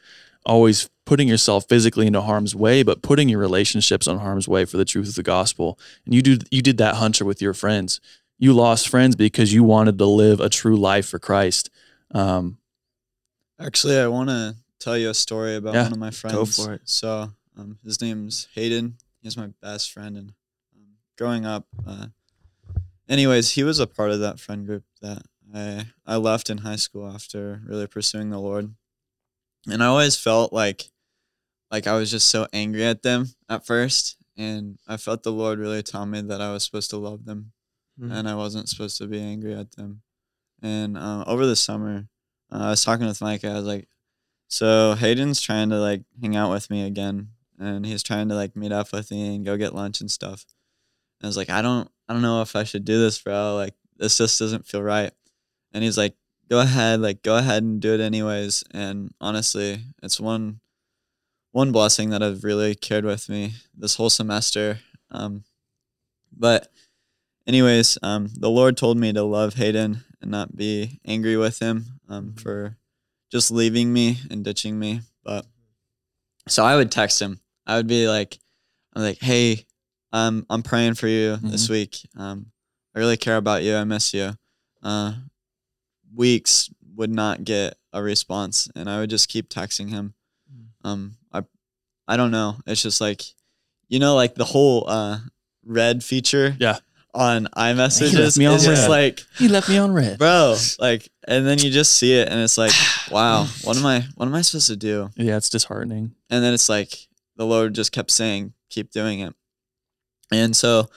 [0.47, 4.77] always putting yourself physically into harm's way, but putting your relationships on harm's way for
[4.77, 5.79] the truth of the gospel.
[6.07, 8.01] And you do you did that hunter with your friends.
[8.39, 11.71] You lost friends because you wanted to live a true life for Christ.
[12.11, 12.59] Um,
[13.59, 16.35] Actually, I want to tell you a story about Yeah, one of my friends.
[16.35, 16.83] Go for it.
[16.85, 18.97] So, um, his name's Hayden.
[19.23, 20.33] He's my best friend, and
[20.77, 22.09] um, growing up, uh,
[23.09, 25.23] anyways, he was a part of that friend group that
[25.55, 28.75] I I left in high school after really pursuing the Lord,
[29.71, 30.91] and I always felt like
[31.71, 35.59] like I was just so angry at them at first, and I felt the Lord
[35.59, 37.53] really tell me that I was supposed to love them
[38.01, 38.13] Mhm.
[38.13, 40.03] and I wasn't supposed to be angry at them.
[40.63, 42.09] And uh, over the summer,
[42.53, 43.45] uh, I was talking with Mike.
[43.45, 43.89] I was like,
[44.49, 48.57] "So Hayden's trying to like hang out with me again, and he's trying to like
[48.57, 50.47] meet up with me and go get lunch and stuff."
[51.21, 53.57] And I was like, "I don't, I don't know if I should do this, bro.
[53.57, 55.13] Like, this just doesn't feel right."
[55.73, 56.17] And he's like,
[56.51, 60.61] "Go ahead, like, go ahead and do it anyways." And honestly, it's one,
[61.53, 64.81] one blessing that I've really carried with me this whole semester.
[65.11, 65.45] Um,
[66.37, 66.69] but
[67.47, 72.01] anyways, um, the Lord told me to love Hayden and not be angry with him
[72.09, 72.41] um, Mhm.
[72.41, 72.77] for
[73.31, 75.01] just leaving me and ditching me.
[75.25, 75.47] But
[76.49, 77.41] so I would text him.
[77.67, 78.39] I would be like,
[78.95, 79.67] I'm like, hey,
[80.13, 81.99] um, I'm praying for you this week.
[82.17, 82.53] Um,
[82.95, 83.75] I really care about you.
[83.75, 84.33] I miss you.
[84.83, 85.15] Uh,
[86.15, 90.15] weeks would not get a response, and I would just keep texting him.
[90.85, 91.43] Um, I
[92.07, 92.59] I don't know.
[92.67, 93.23] It's just like,
[93.89, 95.19] you know, like the whole uh,
[95.65, 96.57] read feature.
[96.61, 96.79] Yeah.
[97.15, 100.19] On iMessage, left me on it's just like, He left me on read.
[100.19, 102.73] bro, like, and then you just see it, and it's like,
[103.11, 105.11] wow, what am I, what am I supposed to do?
[105.15, 106.17] Yeah, it's disheartening.
[106.29, 107.07] And then it's like
[107.37, 109.33] the Lord just kept saying, keep doing it.
[110.33, 110.89] And so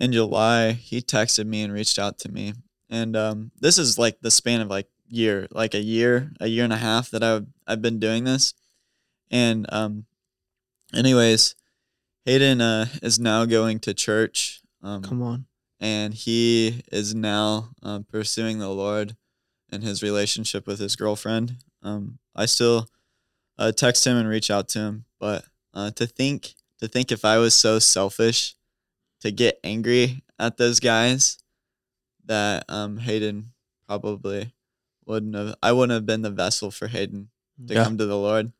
[0.00, 2.54] in July, he texted me and reached out to me.
[2.88, 6.64] And um, this is like the span of like year, like a year, a year
[6.64, 8.54] and a half that I've I've been doing this.
[9.30, 10.06] And um,
[10.94, 11.54] anyways,
[12.24, 14.60] Hayden uh, is now going to church.
[14.82, 15.46] Um, Come on.
[15.80, 19.16] And he is now um, pursuing the Lord
[19.70, 21.56] and his relationship with his girlfriend.
[21.82, 22.88] Um, I still
[23.58, 27.24] uh, text him and reach out to him, but uh, to think to think if
[27.24, 28.54] I was so selfish
[29.20, 31.38] to get angry at those guys
[32.26, 33.52] that um, Hayden
[33.88, 34.52] probably
[35.06, 35.54] wouldn't have.
[35.62, 37.30] I wouldn't have been the vessel for Hayden
[37.66, 37.84] to Yeah.
[37.84, 38.52] come to the Lord,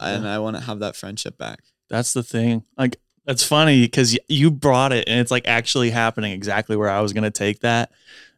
[0.00, 0.08] yeah.
[0.08, 1.60] and I wouldn't have that friendship back.
[1.88, 2.64] That's the thing.
[2.76, 7.00] Like that's funny because you brought it and it's like actually happening exactly where I
[7.00, 7.90] was gonna take that,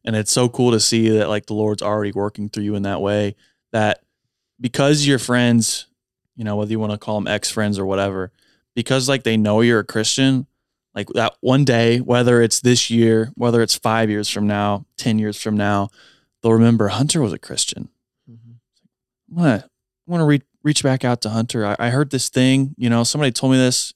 [0.05, 2.83] and it's so cool to see that like the Lord's already working through you in
[2.83, 3.37] that way.
[3.73, 4.01] That
[4.61, 5.87] because your friends,
[6.37, 8.33] you know, whether you want to call them ex friends or whatever,
[8.75, 10.47] because like they know you're a Christian,
[10.95, 15.19] like that one day, whether it's this year, whether it's five years from now, ten
[15.19, 15.89] years from now,
[16.43, 17.89] they'll remember Hunter was a Christian.
[18.31, 19.39] Mm-hmm.
[19.39, 19.65] I'm gonna
[20.07, 21.65] I want to re- reach back out to Hunter.
[21.65, 23.95] I, I heard this thing, you know, somebody told me this.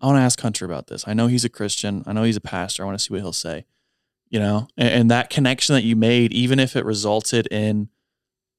[0.00, 1.04] I want to ask Hunter about this.
[1.06, 2.02] I know he's a Christian.
[2.06, 2.82] I know he's a pastor.
[2.82, 3.64] I want to see what he'll say.
[4.28, 7.88] You know, and, and that connection that you made, even if it resulted in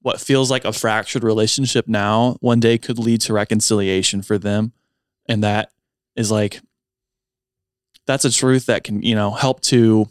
[0.01, 4.71] what feels like a fractured relationship now, one day could lead to reconciliation for them.
[5.27, 5.71] And that
[6.15, 6.61] is like,
[8.05, 10.07] that's a truth that can, you know, help to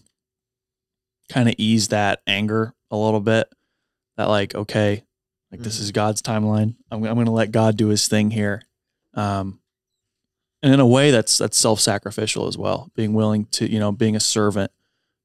[1.29, 3.49] kind of ease that anger a little bit.
[4.17, 5.05] That, like, okay,
[5.51, 6.75] like this is God's timeline.
[6.91, 8.63] I'm, I'm going to let God do His thing here,
[9.15, 9.61] um,
[10.65, 12.91] and in a way that's that's self sacrificial as well.
[12.97, 14.73] Being willing to, you know, being a servant,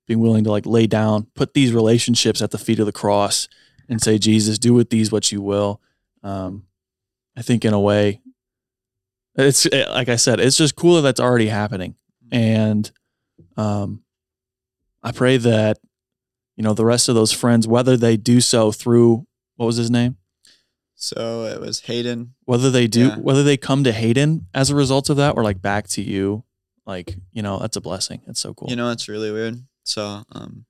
[0.06, 3.48] being willing to like lay down, put these relationships at the feet of the cross,
[3.88, 5.82] and say, Jesus, do with these what you will.
[6.24, 6.66] Um,
[7.38, 8.20] I think in a way,
[9.36, 11.96] it's eh, like I said, it's just cool that that's already happening,
[12.34, 12.92] and
[13.56, 14.04] um,
[15.02, 15.80] I pray that
[16.58, 19.26] you know the rest of those friends, whether they do so through
[19.56, 20.18] what was his name
[21.02, 22.34] So it was Hayden.
[22.46, 23.16] whether they do Yeah.
[23.18, 26.44] whether they come to Hayden as a result of that or like back to you
[26.86, 29.64] like you know that's a blessing it's so cool You know, it's really weird.
[29.84, 30.66] So, um,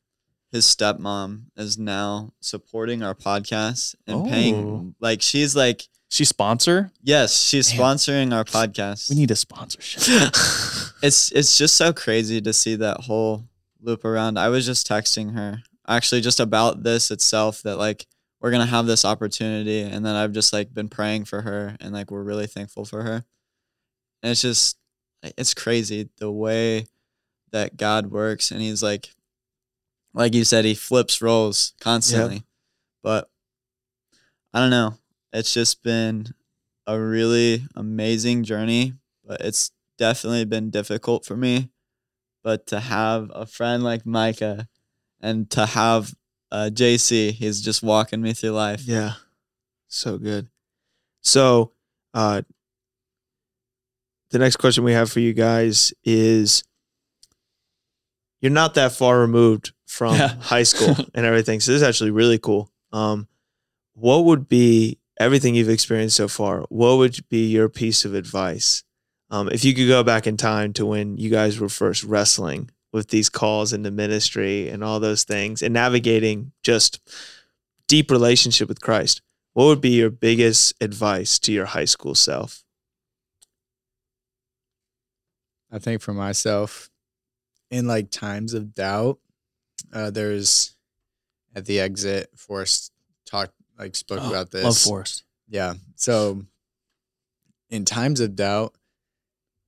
[0.51, 4.25] his stepmom is now supporting our podcast and Oh.
[4.29, 4.95] paying.
[4.99, 9.09] Like, she's like, she sponsor yes, she's sponsoring our podcast.
[9.09, 10.01] we need a sponsorship
[11.01, 13.45] it's it's just so crazy to see that whole
[13.81, 14.37] loop around.
[14.37, 18.05] I was just texting her actually just about this itself that like
[18.41, 21.93] we're gonna have this opportunity, and then I've just like been praying for her, and
[21.93, 23.25] like we're really thankful for her.
[24.23, 24.77] And it's just
[25.23, 26.85] it's crazy the way
[27.51, 29.09] that God works, and He's like,
[30.13, 32.43] like you said, He flips roles constantly.
[33.03, 33.29] But
[34.53, 34.95] I don't know.
[35.31, 36.33] It's just been
[36.87, 41.69] a really amazing journey, but it's definitely been difficult for me.
[42.43, 44.67] But to have a friend like Micah
[45.21, 46.15] and to have
[46.51, 48.81] uh, JC, he's just walking me through life.
[48.85, 49.13] Yeah.
[49.87, 50.49] So good.
[51.21, 51.71] So,
[52.13, 52.41] uh,
[54.31, 56.63] the next question we have for you guys is
[58.41, 60.35] you're not that far removed from Yeah.
[60.39, 61.59] high school and everything.
[61.59, 62.71] So, this is actually really cool.
[62.91, 63.27] Um,
[63.93, 66.61] what would be everything you've experienced so far?
[66.69, 68.83] What would be your piece of advice?
[69.31, 72.71] Um, if you could go back in time to when you guys were first wrestling
[72.91, 76.99] with these calls into ministry and all those things and navigating just
[77.87, 79.21] deep relationship with Christ,
[79.53, 82.63] what would be your biggest advice to your high school self?
[85.71, 86.89] I think for myself,
[87.69, 89.19] in like times of doubt,
[89.93, 90.75] uh, there's
[91.55, 92.91] at the exit, Forrest
[93.25, 94.63] talked like spoke Oh, about this.
[94.63, 95.75] love Forrest Yeah.
[95.95, 96.43] So
[97.69, 98.73] in times of doubt,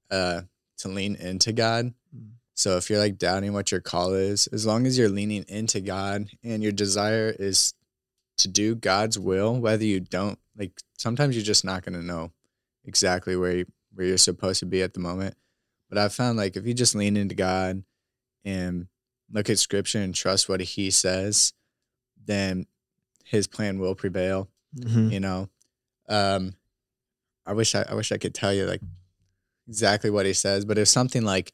[0.10, 0.42] uh,
[0.80, 1.94] to lean into God.
[2.62, 5.82] So if you're like doubting what your call is, as long as you're leaning into
[5.82, 7.74] God and your desire is
[8.38, 12.32] to do God's will, whether you don't like sometimes you're just not gonna know
[12.86, 15.36] exactly where you, where you're supposed to be at the moment.
[15.90, 17.84] But I've found like if you just lean into God
[18.46, 18.88] and
[19.32, 21.54] look at scripture and trust what he says,
[22.24, 22.68] then
[23.26, 24.48] his plan will prevail
[24.78, 25.10] Mm-hmm.
[25.10, 25.50] you know
[26.08, 26.54] um
[27.46, 28.80] i wish I, I wish i could tell you like
[29.68, 31.52] exactly what he says but it's something like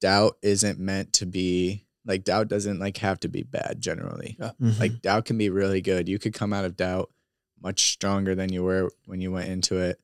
[0.00, 4.80] doubt isn't meant to be like doubt doesn't like have to be bad generally Mm-hmm.
[4.80, 7.10] like doubt can be really good you could come out of doubt
[7.62, 9.98] much stronger than you were when you went into it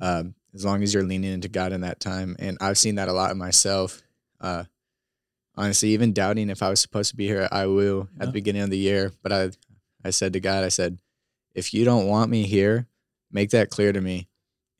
[0.00, 2.34] um, as long as you're leaning into God in that time.
[2.38, 4.02] And I've seen that a lot in myself.
[4.40, 4.64] Uh,
[5.56, 8.62] honestly, even doubting if I was supposed to be here, I will at the beginning
[8.62, 9.12] of the year.
[9.22, 9.50] But I,
[10.04, 10.98] I said to God, I said,
[11.54, 12.86] if you don't want me here,
[13.30, 14.26] make that clear to me.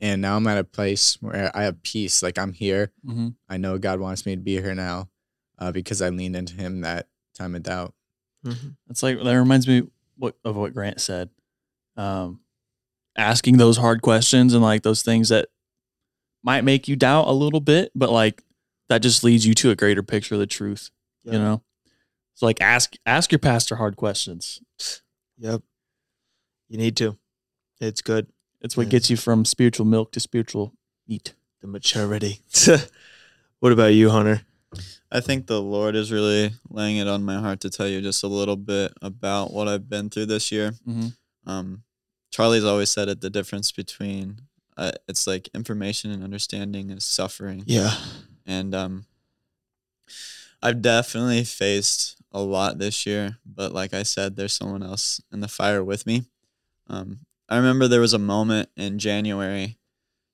[0.00, 2.22] And now I'm at a place where I have peace.
[2.22, 2.92] Like I'm here.
[3.04, 3.28] Mm-hmm.
[3.48, 5.08] I know God wants me to be here now
[5.58, 7.94] uh, because I leaned into Him that time of doubt.
[8.44, 8.76] Mhm.
[8.88, 9.82] It's like that reminds me
[10.16, 11.30] what of what Grant said.
[11.96, 12.40] Um,
[13.16, 15.48] asking those hard questions and like those things that
[16.44, 18.44] might make you doubt a little bit, but like
[18.88, 20.90] that just leads you to a greater picture of the truth.
[21.24, 21.40] You Yep.
[21.40, 21.62] know,
[22.34, 24.60] so like ask ask your pastor hard questions.
[25.38, 25.62] Yep.
[26.68, 27.18] You need to.
[27.80, 28.28] It's good.
[28.60, 28.90] It's what Yeah.
[28.92, 30.74] gets you from spiritual milk to spiritual
[31.06, 31.34] meat.
[31.60, 32.40] The maturity.
[33.60, 34.42] what about you, Hunter?
[35.10, 38.22] I think the Lord is really laying it on my heart to tell you just
[38.22, 40.72] a little bit about what I've been through this year.
[40.86, 41.16] Mhm.
[41.46, 41.82] Um,
[42.30, 44.42] Charlie's always said it the difference between
[44.76, 47.64] uh, it's like information and understanding is suffering.
[47.66, 47.92] Yeah.
[48.46, 49.06] And um,
[50.62, 55.40] I've definitely faced a lot this year, but like I said, there's someone else in
[55.40, 56.24] the fire with me.
[56.88, 59.78] Um, I remember there was a moment in January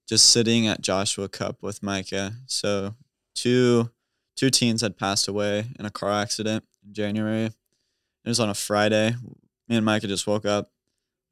[0.09, 2.33] just sitting at Joshua Cup with Micah.
[2.47, 2.95] So
[3.35, 3.91] two
[4.37, 7.47] two teens had passed away in a car accident in January.
[7.47, 9.15] It was on a Friday.
[9.69, 10.71] Me and Micah just woke up.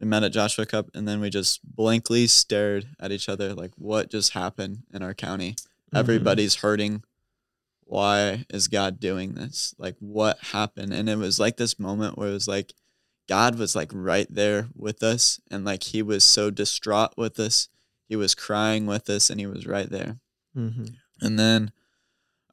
[0.00, 3.72] We met at Joshua Cup and then we just blankly stared at each other like
[3.76, 5.96] what just happened in our county mm-hmm.
[5.96, 7.04] everybody's hurting
[7.84, 12.30] why is god doing this like what happened and it was like this moment where
[12.30, 12.72] it was like
[13.28, 17.68] god was like right there with us and like he was so distraught with us
[18.08, 20.18] he was crying with us and he was right there
[20.56, 20.84] Mm-hmm.
[21.22, 21.72] and then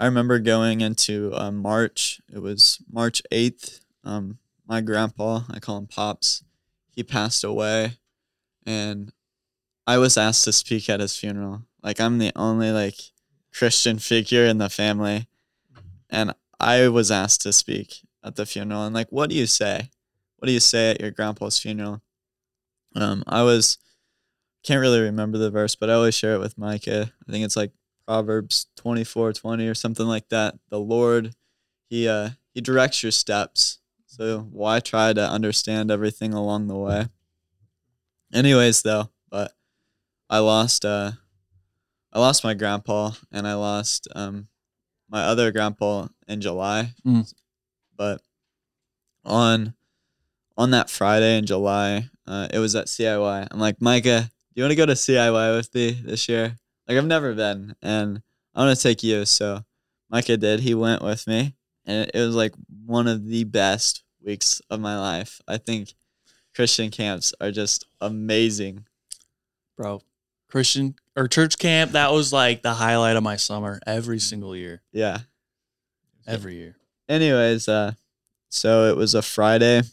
[0.01, 2.21] I remember going into uh, March.
[2.33, 3.81] It was March 8th.
[4.05, 6.41] Um, my grandpa, I call him Pops,
[6.89, 7.97] he passed away.
[8.65, 9.11] And
[9.85, 11.63] I was asked to speak at his funeral.
[11.83, 12.95] Like, I'm the only, like,
[13.53, 15.27] Christian figure in the family.
[16.09, 18.85] And I was asked to speak at the funeral.
[18.85, 19.89] And, like, what do you say?
[20.39, 22.01] What do you say at your grandpa's funeral?
[22.95, 23.77] Um, I was,
[24.63, 27.11] can't really remember the verse, but I always share it with Micah.
[27.27, 27.71] I think it's like
[28.07, 30.55] Proverbs 24, 20 or something like that.
[30.69, 31.35] The Lord,
[31.89, 33.79] He uh He directs your steps.
[34.05, 37.07] So why try to understand everything along the way?
[38.33, 39.51] Anyways though, but
[40.29, 41.11] I lost uh
[42.13, 44.47] I lost my grandpa and I lost um
[45.09, 46.93] my other grandpa in July.
[47.05, 47.31] Mm.
[47.97, 48.21] But
[49.25, 49.75] on
[50.59, 53.47] on that Friday in July, uh, it was at CIY.
[53.49, 56.57] I'm like, Micah, do you want to go to CIY with me this year?
[56.85, 58.21] Like I've never been, and
[58.53, 59.23] I want to take you.
[59.23, 59.63] So
[60.09, 60.59] Micah did.
[60.59, 61.55] He went with me,
[61.85, 62.53] and it, it was like
[62.85, 65.39] one of the best weeks of my life.
[65.47, 65.93] I think
[66.53, 68.85] Christian camps are just amazing.
[69.77, 70.01] Bro,
[70.49, 74.81] Christian or church camp, that was like the highlight of my summer every single year.
[74.91, 75.19] Yeah.
[76.27, 76.75] Every year.
[77.07, 77.93] Anyways, uh,
[78.49, 79.83] so it was a Friday,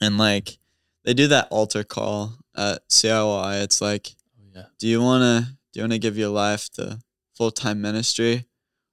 [0.00, 0.58] and like
[1.04, 3.62] they do that altar call at CIY.
[3.62, 4.64] It's like Oh yeah.
[4.78, 6.98] do you want to do you want to give your life to
[7.36, 8.46] full-time ministry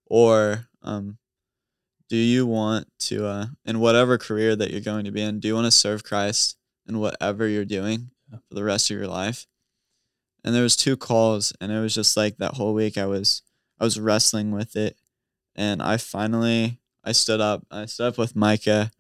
[0.06, 1.18] or um
[2.10, 5.47] do you want to uh in whatever career that you're going to be in do
[5.47, 8.38] you want to serve Christ in whatever you're doing Yeah.
[8.47, 9.47] for the rest of your life
[10.43, 13.41] and there was two calls and it was just like that whole week I was
[13.80, 14.95] I was wrestling with it
[15.56, 18.91] and I finally I stood up I stood up with Micah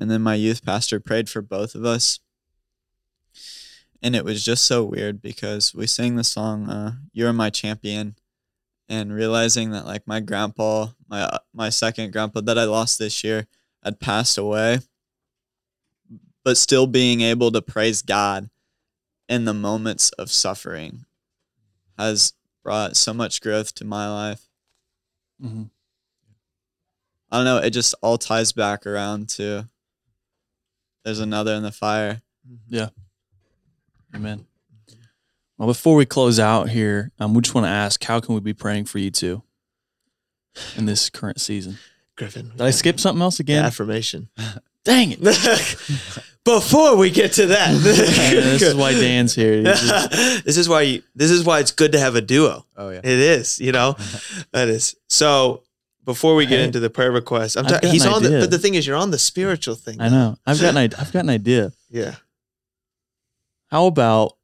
[0.00, 2.18] and then my youth pastor prayed for both of us
[4.02, 8.16] and it was just so weird because we sang the song uh, "You're My Champion,"
[8.88, 13.46] and realizing that like my grandpa, my my second grandpa that I lost this year,
[13.84, 14.80] had passed away,
[16.44, 18.48] but still being able to praise God
[19.28, 21.04] in the moments of suffering
[21.98, 22.32] has
[22.62, 24.48] brought so much growth to my life.
[25.42, 25.64] Mm-hmm.
[27.30, 27.58] I don't know.
[27.58, 29.68] It just all ties back around to
[31.04, 32.20] there's another in the fire.
[32.68, 32.88] Yeah.
[34.14, 34.46] Amen.
[35.58, 38.40] Well, before we close out here, um, we just want to ask, how can we
[38.40, 39.42] be praying for you too
[40.76, 41.78] in this current season?
[42.16, 42.50] Griffin.
[42.52, 43.64] Did I skip something else the again?
[43.64, 44.28] affirmation?
[44.84, 45.20] Dang it!
[46.44, 49.62] Before we get to that, this is why Dan's here.
[49.62, 52.64] Just- this is why you, this is why it's good to have a duo.
[52.76, 53.00] Oh yeah.
[53.00, 53.94] It is, you know,
[54.52, 54.96] that is.
[55.08, 55.62] So
[56.04, 58.50] before we get Hey, into the prayer request, I'm I've ta- he's on the, but
[58.50, 60.00] the thing is, you're on the spiritual thing.
[60.00, 60.36] I know.
[60.46, 60.98] I've got an idea.
[61.00, 61.72] I've got an idea.
[61.90, 62.16] Yeah.
[63.68, 64.36] How about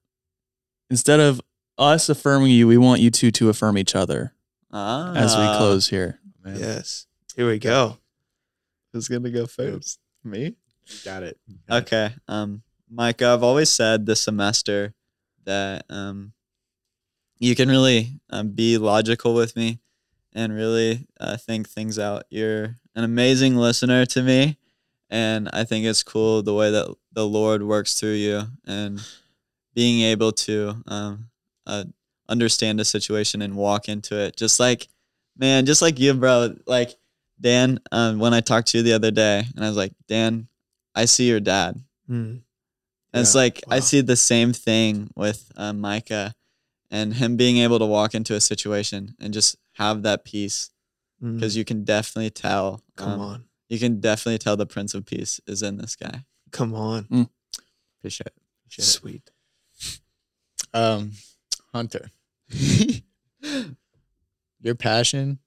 [0.90, 1.40] instead of
[1.78, 4.32] us affirming you, we want you two to affirm each other
[4.72, 6.20] Ah, as we close here.
[6.44, 7.06] Man, Yes.
[7.34, 7.98] Here we go.
[8.92, 9.98] Who's gonna go first?
[10.24, 10.54] Me.
[11.04, 11.38] Got it.
[11.70, 12.14] Okay.
[12.28, 14.94] Um, Micah, I've always said this semester
[15.44, 16.32] that um,
[17.38, 19.80] you can really um, be logical with me
[20.36, 22.24] and really uh, think things out.
[22.30, 24.58] You're an amazing listener to me,
[25.10, 29.00] and I think it's cool the way that the Lord works through you and
[29.74, 31.30] being able to um,
[31.66, 31.84] uh,
[32.28, 34.36] understand a situation and walk into it.
[34.36, 34.88] Just like,
[35.36, 36.54] man, just like you, bro.
[36.66, 36.94] Like
[37.40, 40.48] Dan, um, when I talked to you the other day, and I was like, Dan,
[40.94, 41.80] I see your dad.
[42.10, 42.40] Mm.
[43.12, 43.40] And it's Yeah.
[43.40, 46.34] like I see the same thing with uh, Micah
[46.90, 50.70] and him being able to walk into a situation and just have that peace
[51.22, 51.36] Mm.
[51.36, 52.82] because you can definitely tell.
[52.96, 56.26] come um, on, You can definitely tell the Prince of Peace is in this guy.
[56.50, 57.28] come on,
[57.98, 58.34] Appreciate it.
[58.66, 58.86] Appreciate it.
[58.86, 59.30] sweet.
[60.74, 61.12] Um,
[61.72, 62.10] Hunter,
[64.60, 65.38] your passion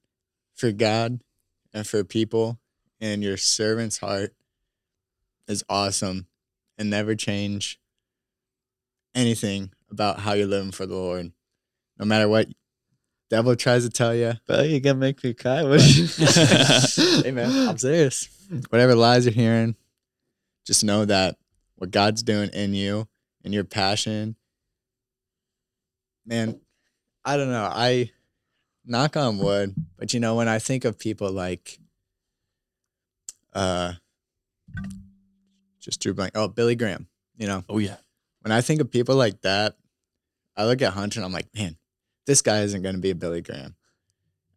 [0.54, 1.20] for God
[1.72, 2.58] and for people
[3.00, 4.34] and your servant's heart
[5.46, 6.26] is awesome
[6.78, 7.78] and never change
[9.14, 11.32] anything about how you're living for the Lord.
[11.98, 12.48] No matter what
[13.30, 14.34] devil tries to tell you.
[14.46, 15.62] Bro, you gonna make me cry.
[15.62, 15.80] What
[17.24, 18.28] hey man, I'm serious.
[18.68, 19.76] Whatever lies you're hearing,
[20.66, 21.36] just know that
[21.76, 23.08] what God's doing in you
[23.44, 24.36] and your passion,
[26.26, 26.60] man,
[27.24, 27.68] I don't know.
[27.72, 28.10] I
[28.84, 31.78] knock on wood, but you know, when I think of people like
[33.54, 33.94] uh
[35.80, 36.32] just drew blank.
[36.34, 37.08] Oh, Billy Graham,
[37.38, 37.96] you know, Oh yeah.
[38.42, 39.76] when I think of people like that,
[40.56, 41.76] I look at Hunter and I'm like, man,
[42.30, 43.74] this guy isn't going to be a Billy Graham.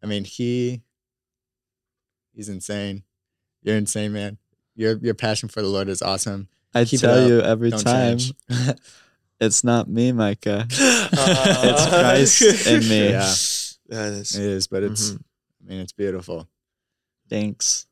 [0.00, 0.82] I mean, he
[2.32, 3.02] he's insane.
[3.62, 4.38] You're insane, man.
[4.76, 6.46] Your your passion for the Lord is awesome.
[6.72, 8.18] I Keep tell you every Don't time,
[9.40, 10.66] it's not me, Micah.
[10.70, 13.08] it's Christ in me.
[13.10, 13.34] Yeah.
[13.88, 14.36] That is.
[14.36, 15.24] It is, but it's Mhm.
[15.60, 16.48] I mean, it's beautiful.
[17.28, 17.88] Thanks.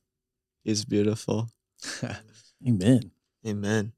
[0.62, 1.48] He's beautiful.
[2.64, 3.10] Amen.
[3.44, 3.92] Amen.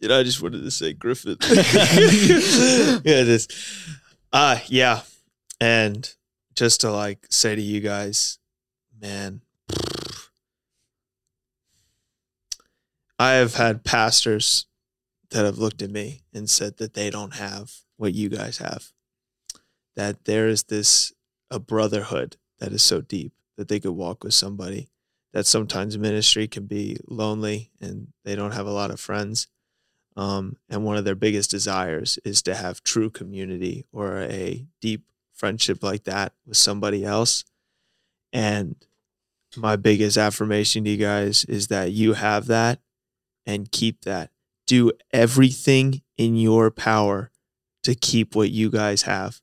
[0.00, 1.38] Dude, I just wanted to say Griffith.
[3.04, 3.48] yeah, this.
[4.32, 5.02] Uh yeah.
[5.60, 6.12] And
[6.54, 8.38] just to like say to you guys,
[9.00, 9.40] man,
[13.18, 14.66] I have had pastors
[15.30, 18.92] that have looked at me and said that they don't have what you guys have.
[19.94, 21.12] That there is this
[21.50, 24.88] a brotherhood that is so deep that they could walk with somebody
[25.32, 29.48] that sometimes ministry can be lonely and they don't have a lot of friends.
[30.16, 35.02] Um, and one of their biggest desires is to have true community or a deep
[35.34, 37.44] friendship like that with somebody else.
[38.32, 38.76] And
[39.56, 42.80] my biggest affirmation to you guys is that you have that
[43.44, 44.30] and keep that.
[44.66, 47.30] Do everything in your power
[47.84, 49.40] to keep what you guys have.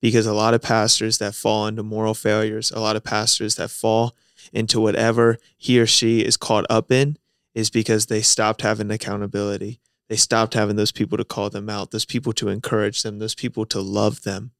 [0.00, 3.70] Because a lot of pastors that fall into moral failures, a lot of pastors that
[3.70, 4.14] fall
[4.52, 7.16] into whatever he or she is caught up in
[7.54, 9.80] is because they stopped having accountability.
[10.08, 13.34] They stopped having those people to call them out, those people to encourage them, those
[13.34, 14.52] people to love them.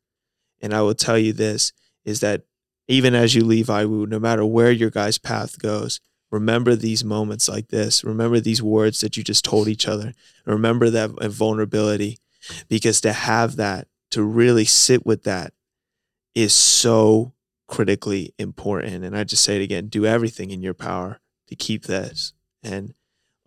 [0.61, 1.72] And I will tell you this
[2.05, 2.42] is that
[2.86, 7.49] even as you leave IWU, no matter where your guys' path goes, remember these moments
[7.49, 8.03] like this.
[8.05, 10.14] Remember these words that you just told each other.
[10.46, 12.18] Remember that vulnerability
[12.68, 15.53] because to have that, to really sit with that
[16.34, 17.32] is so
[17.66, 19.05] critically important.
[19.05, 22.32] And I just say it again do everything in your power to keep this.
[22.62, 22.94] And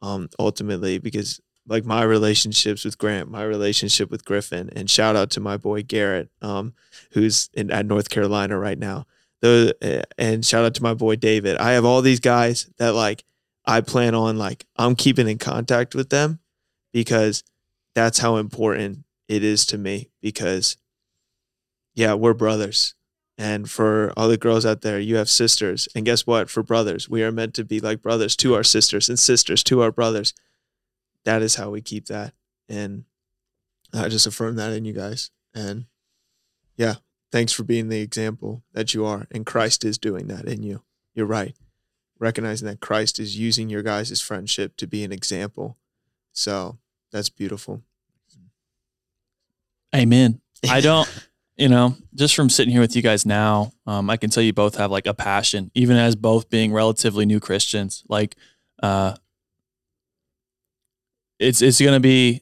[0.01, 1.41] um, ultimately, because
[1.71, 5.81] like my relationships with Grant, my relationship with Griffin, and shout out to my boy
[5.81, 6.73] Garrett, um,
[7.13, 9.05] who's in at North Carolina right now.
[9.39, 11.57] The uh, and shout out to my boy David.
[11.57, 13.23] I have all these guys that like
[13.65, 16.39] I plan on like I'm keeping in contact with them
[16.91, 17.41] because
[17.95, 20.09] that's how important it is to me.
[20.21, 20.75] Because
[21.95, 22.95] yeah, we're brothers.
[23.37, 25.87] And for all the girls out there, you have sisters.
[25.95, 26.49] And guess what?
[26.49, 29.81] For brothers, we are meant to be like brothers to our sisters and sisters to
[29.81, 30.33] our brothers.
[31.25, 32.33] That is how we keep that.
[32.67, 33.05] And
[33.93, 35.31] I just affirm that in you guys.
[35.53, 35.85] And
[36.77, 36.95] yeah,
[37.31, 39.27] thanks for being the example that you are.
[39.31, 40.83] And Christ is doing that in you.
[41.13, 41.55] You're right.
[42.19, 45.77] Recognizing that Christ is using your guys' friendship to be an example.
[46.31, 46.77] So
[47.11, 47.81] that's beautiful.
[49.93, 50.39] Amen.
[50.69, 51.09] I don't,
[51.57, 54.53] you know, just from sitting here with you guys now, um, I can tell you
[54.53, 58.03] both have like a passion, even as both being relatively new Christians.
[58.07, 58.35] Like,
[58.81, 59.15] uh,
[61.41, 62.41] it's it's gonna be,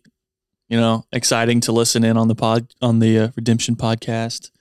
[0.68, 4.52] you know, exciting to listen in on the pod on the uh, Redemption podcast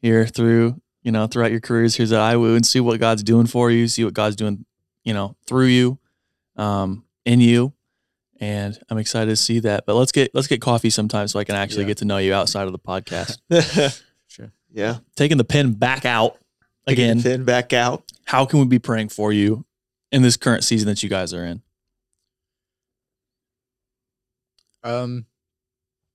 [0.00, 3.46] here through, you know, throughout your careers here at IWU and see what God's doing
[3.46, 4.64] for you, see what God's doing,
[5.04, 5.98] you know, through you,
[6.56, 7.72] um, in you,
[8.40, 9.84] and I'm excited to see that.
[9.86, 11.88] But let's get let's get coffee sometime so I can actually Yeah.
[11.88, 13.38] get to know you outside of the podcast.
[14.30, 14.52] Sure.
[14.70, 14.98] Yeah.
[15.16, 16.36] Taking the pen back out
[16.86, 17.18] again.
[17.20, 18.04] Then back out.
[18.26, 19.64] How can we be praying for you
[20.12, 21.62] in this current season that you guys are in?
[24.82, 25.26] Um,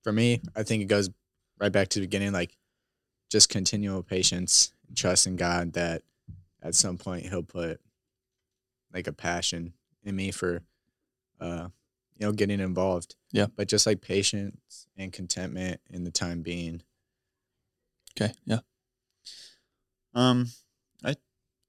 [0.02, 1.10] for me, I think it goes
[1.58, 2.56] right back to the beginning, like
[3.30, 6.02] just continual patience and trust in God that
[6.62, 7.80] at some point he'll put
[8.92, 9.72] like a passion
[10.04, 10.62] in me for
[11.40, 11.68] uh
[12.16, 13.16] you know getting involved.
[13.32, 13.46] Yeah.
[13.54, 16.82] But just like patience and contentment in the time being.
[18.16, 18.32] Okay.
[18.44, 18.60] Yeah.
[20.14, 20.46] Um,
[21.02, 21.16] I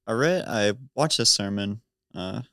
[0.05, 1.81] I read I watched a sermon
[2.13, 2.45] uh, a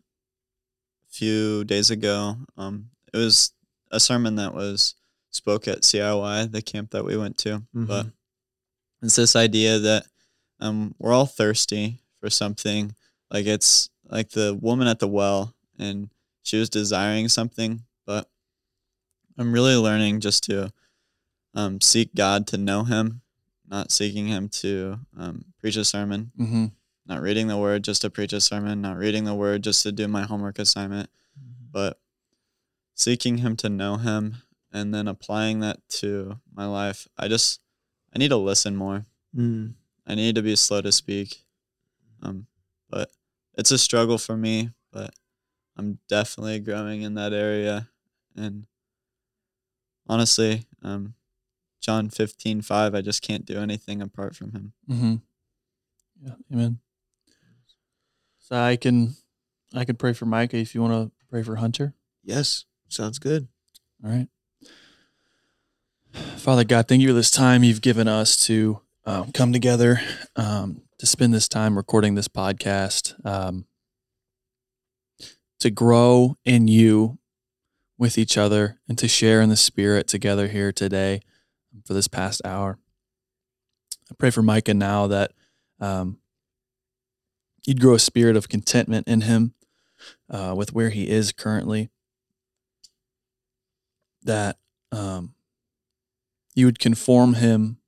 [1.11, 2.37] few days ago.
[2.57, 3.53] Um, it was
[3.93, 4.95] a sermon that was
[5.31, 7.63] spoke at CIY, the camp that we went to.
[7.87, 8.07] But
[9.03, 10.07] it's this idea that
[10.61, 12.95] um we're all thirsty for something.
[13.31, 16.11] Like it's like the woman at the well, and
[16.43, 18.29] she was desiring something, but
[19.39, 20.73] I'm really learning just to
[21.55, 23.23] um, seek God to know Him,
[23.69, 26.67] not seeking Him to um, preach a sermon, Mm-hmm.
[27.07, 29.93] not reading the Word just to preach a sermon, not reading the Word just to
[29.93, 31.09] do my homework assignment,
[31.73, 31.99] but
[32.95, 34.37] seeking Him to know Him
[34.73, 37.07] and then applying that to my life.
[37.19, 37.61] I just
[38.15, 39.07] I need to listen more.
[39.37, 39.75] Mm.
[40.07, 41.45] I need to be slow to speak.
[42.23, 42.47] Um,
[42.91, 43.11] but
[43.55, 45.11] it's a struggle for me, but
[45.77, 47.89] I'm definitely growing in that area.
[48.37, 48.67] And
[50.09, 51.15] honestly, um,
[51.81, 54.73] John 15, 5, I just can't do anything apart from him.
[54.89, 55.15] Mm-hmm.
[56.25, 56.35] Yeah.
[56.53, 56.79] Amen.
[58.39, 59.15] So I can,
[59.75, 61.95] I can pray for Micah if you want to pray for Hunter.
[62.23, 63.49] Yes, sounds good.
[64.05, 64.29] All right.
[66.37, 70.01] Father God, thank you for this time you've given us to um, come together,
[70.37, 73.67] um, to spend this time recording this podcast, um,
[75.61, 77.19] to grow in you
[77.97, 81.21] with each other, and to share in the Spirit together here today
[81.87, 82.79] for this past hour.
[84.11, 85.33] I pray for Micah now that
[85.81, 86.19] um,
[87.65, 89.55] you'd grow a spirit of contentment in him
[90.29, 91.92] uh, with where he is currently
[94.25, 94.59] that
[94.91, 95.35] um,
[96.55, 97.79] you would conform him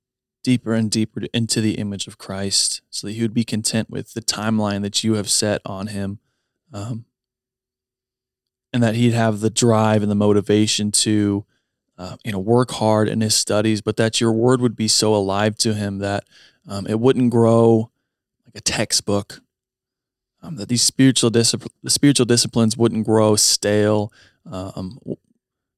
[0.43, 4.13] deeper and deeper into the image of Christ so that he would be content with
[4.13, 6.19] the timeline that you have set on him.
[6.71, 7.05] Um,
[8.75, 11.45] and that he'd have the drive and the motivation to,
[11.97, 15.15] uh, you know, work hard in his studies, but that your word would be so
[15.15, 16.25] alive to him that
[16.67, 17.89] um, it wouldn't grow
[18.45, 19.39] like a textbook.
[20.43, 24.11] Um, that these spiritual discipl- the spiritual disciplines wouldn't grow stale,
[24.45, 24.99] um,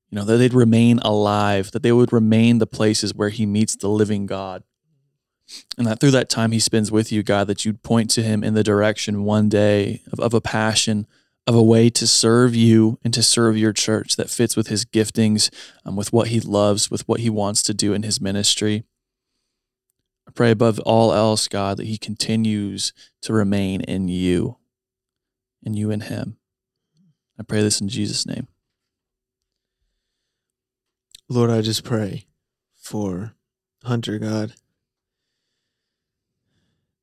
[0.10, 3.76] you know, that they'd remain alive, that they would remain the places where he meets
[3.76, 4.64] the living God.
[5.78, 8.44] And that through that time he spends with you, God, that you'd point to him
[8.44, 11.08] in the direction one day of, of a passion,
[11.46, 14.84] of a way to serve you and to serve your church that fits with his
[14.84, 15.50] giftings,
[15.86, 18.84] um, with what he loves, with what he wants to do in his ministry.
[20.28, 22.92] I pray above all else, God, that he continues
[23.22, 24.58] to remain in you,
[25.64, 26.36] and you in him.
[27.40, 28.48] I pray this in Jesus' name.
[31.30, 32.26] Lord, I just pray
[32.74, 33.34] for
[33.84, 34.54] Hunter, God.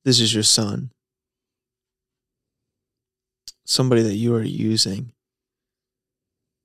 [0.03, 0.93] This is your son.
[3.66, 5.12] Somebody that you are using.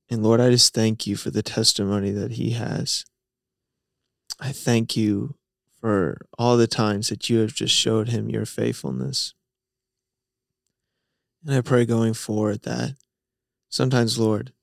[0.09, 3.05] And Lord, I just thank you for the testimony that he has.
[4.39, 5.35] I thank you
[5.81, 9.33] for all the times that you have just showed him your faithfulness.
[11.45, 12.95] And I pray going forward that
[13.67, 14.53] sometimes, Lord,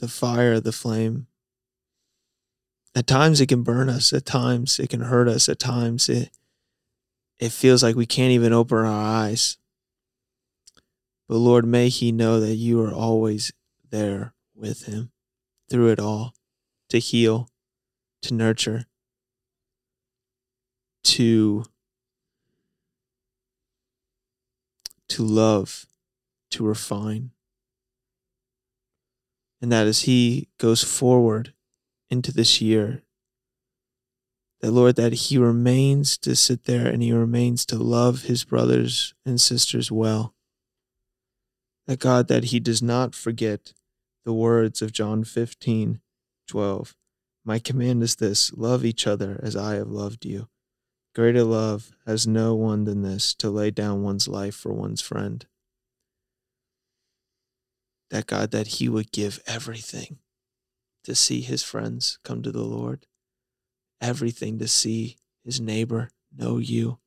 [0.00, 1.28] the fire, the flame,
[2.94, 6.30] at times it can burn us, at times it can hurt us, at times it
[7.40, 9.58] it feels like we can't even open our eyes.
[11.28, 13.52] But Lord, may he know that you are always
[13.90, 15.10] there with him
[15.68, 16.34] through it all
[16.90, 17.48] to heal,
[18.22, 18.84] to nurture,
[21.02, 21.64] to
[25.08, 25.86] to love,
[26.50, 27.30] to refine.
[29.60, 31.52] And that as he goes forward
[32.10, 33.02] into this year,
[34.60, 39.12] that Lord, that he remains to sit there and he remains to love his brothers
[39.26, 40.34] and sisters well.
[41.86, 43.74] That God, that he does not forget
[44.24, 46.00] the words of John 15,
[46.48, 46.94] 12.
[47.44, 50.48] My command is this love each other as I have loved you.
[51.14, 55.46] Greater love has no one than this to lay down one's life for one's friend.
[58.10, 60.18] That God, that he would give everything
[61.04, 63.06] to see his friends come to the Lord,
[64.00, 66.98] everything to see his neighbor know you,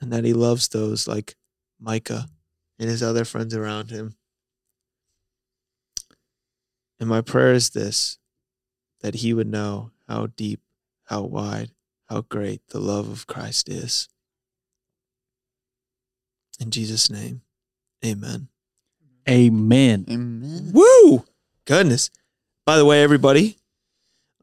[0.00, 1.34] and that he loves those like
[1.80, 2.26] Micah
[2.78, 4.16] and his other friends around him.
[7.00, 8.18] And my prayer is this
[9.00, 10.60] that he would know how deep,
[11.06, 11.70] how wide,
[12.08, 14.08] how great the love of Christ is.
[16.60, 17.42] In Jesus' name,
[18.04, 18.48] amen.
[19.28, 20.04] Amen.
[20.08, 20.70] Amen.
[20.72, 21.24] Woo!
[21.66, 22.10] Goodness.
[22.66, 23.56] By the way, everybody,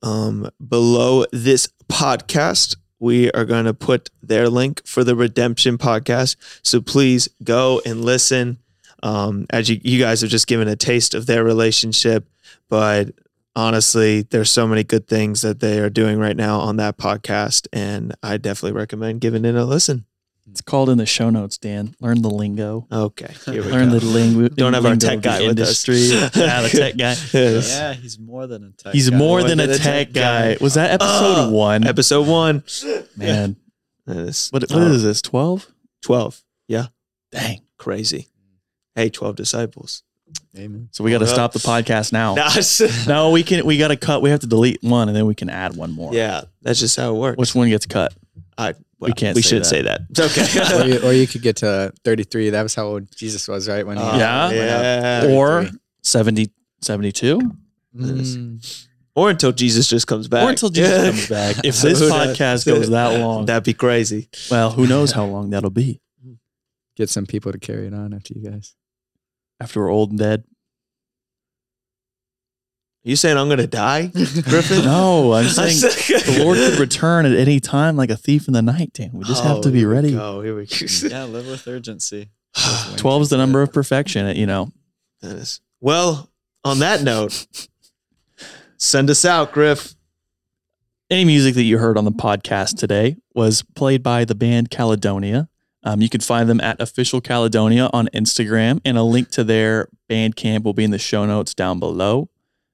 [0.02, 6.38] Um, below this podcast, we are going to put their link for the Redemption podcast.
[6.64, 8.60] So please go and listen.
[9.04, 12.30] Um, as you, you guys have just given a taste of their relationship,
[12.70, 13.12] but
[13.56, 17.68] honestly, there's so many good things that they are doing right now on that podcast,
[17.74, 20.06] and I definitely recommend giving it a listen.
[20.52, 21.96] It's called in the show notes, Dan.
[22.00, 22.88] Learn the lingo.
[22.92, 24.00] Okay, here we Learn go.
[24.00, 24.48] the lingo.
[24.56, 25.88] Don't have our tech of the guy with us.
[25.88, 25.96] industry.
[26.42, 27.16] yeah, the tech guy.
[27.34, 27.34] Yes.
[27.34, 28.94] Yeah, he's more than a tech.
[28.94, 29.18] He's guy.
[29.18, 30.54] more More than, than a a tech tech guy.
[30.56, 30.58] guy.
[30.62, 31.86] Was that episode Oh, one?
[31.86, 32.64] Episode one.
[33.16, 33.56] Man,
[34.06, 35.22] That is- what, what oh, is this?
[35.22, 35.68] Twelve?
[36.02, 36.44] 12.
[36.68, 36.88] Yeah,
[37.32, 37.62] Dang.
[37.78, 38.28] crazy.
[38.96, 40.04] Hey, 12 disciples.
[40.58, 40.90] Amen.
[40.92, 42.36] So we got to stop the podcast now.
[43.08, 43.66] No, we can.
[43.66, 44.22] We got to cut.
[44.22, 46.14] We have to delete one, and then we can add one more.
[46.14, 47.38] yeah, that's just how it works.
[47.38, 48.14] Which one gets cut?
[48.58, 49.66] I, we can't We say should that.
[49.68, 50.02] say that.
[50.10, 50.76] It's okay.
[50.82, 52.50] or, you, or you could get to 33.
[52.52, 53.86] That was how old Jesus was, right?
[53.86, 54.52] When he Uh, Yeah.
[54.52, 55.26] yeah.
[55.36, 55.80] Or 33.
[56.04, 56.52] 70,
[56.82, 57.40] 72?
[57.96, 58.86] Mm.
[59.16, 60.44] or until Jesus just comes back.
[60.46, 61.66] Or until Jesus comes back.
[61.66, 64.30] If this podcast goes that long, That'd be crazy.
[64.52, 66.00] well, who knows how long that'll be
[66.96, 68.76] Get some people to carry it on after you guys.
[69.62, 70.44] after we're old and dead.
[73.04, 74.08] You saying I'm gonna die,
[74.44, 74.84] Griffin?
[74.86, 78.62] No, I'm saying the Lord could return at any time like a thief in the
[78.62, 79.12] night, Dan.
[79.14, 80.16] We just have to be ready.
[80.18, 80.86] Oh, here we go.
[81.08, 82.30] Yeah, live with urgency.
[82.98, 84.72] 12 is the number of perfection, you know.
[85.22, 86.30] That is- Well,
[86.66, 87.46] on that note,
[88.78, 89.96] send us out, Griff.
[91.10, 95.50] Any music that you heard on the podcast today was played by the band Caledonia.
[95.84, 99.88] Um, you can find them at Official Caledonia on Instagram, and a link to their
[100.10, 102.30] Bandcamp will be in the show notes down below.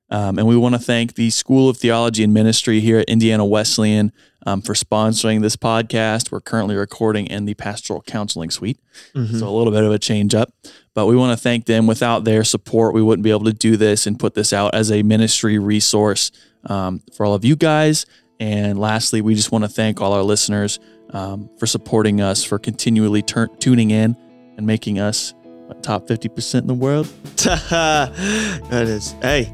[0.09, 3.45] Um, and we want to thank the School of Theology and Ministry here at Indiana
[3.45, 4.11] Wesleyan
[4.45, 6.31] um, for sponsoring this podcast.
[6.31, 8.79] We're currently recording in the Pastoral Counseling Suite.
[9.15, 9.39] Mm-hmm.
[9.39, 10.53] So a little bit of a change up,
[10.93, 11.87] but we want to thank them.
[11.87, 14.91] Without their support, we wouldn't be able to do this and put this out as
[14.91, 16.31] a ministry resource
[16.65, 18.05] um, for all of you guys.
[18.39, 20.79] And lastly, we just want to thank all our listeners
[21.11, 24.15] um, for supporting us, for continually tur- tuning in
[24.57, 25.33] and making us
[25.81, 27.07] top 50% in the world.
[27.35, 29.11] that is.
[29.21, 29.53] Hey,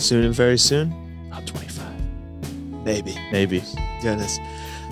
[0.00, 0.90] soon and very soon,
[1.30, 2.84] Top 25.
[2.84, 3.16] maybe.
[3.32, 3.62] Maybe.
[4.02, 4.38] Goodness.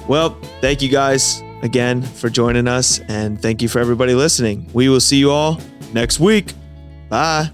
[0.06, 4.68] Well, thank you guys again for joining us, and thank you for everybody listening.
[4.72, 5.60] We will see you all
[5.92, 6.54] next week.
[7.08, 7.50] Bye.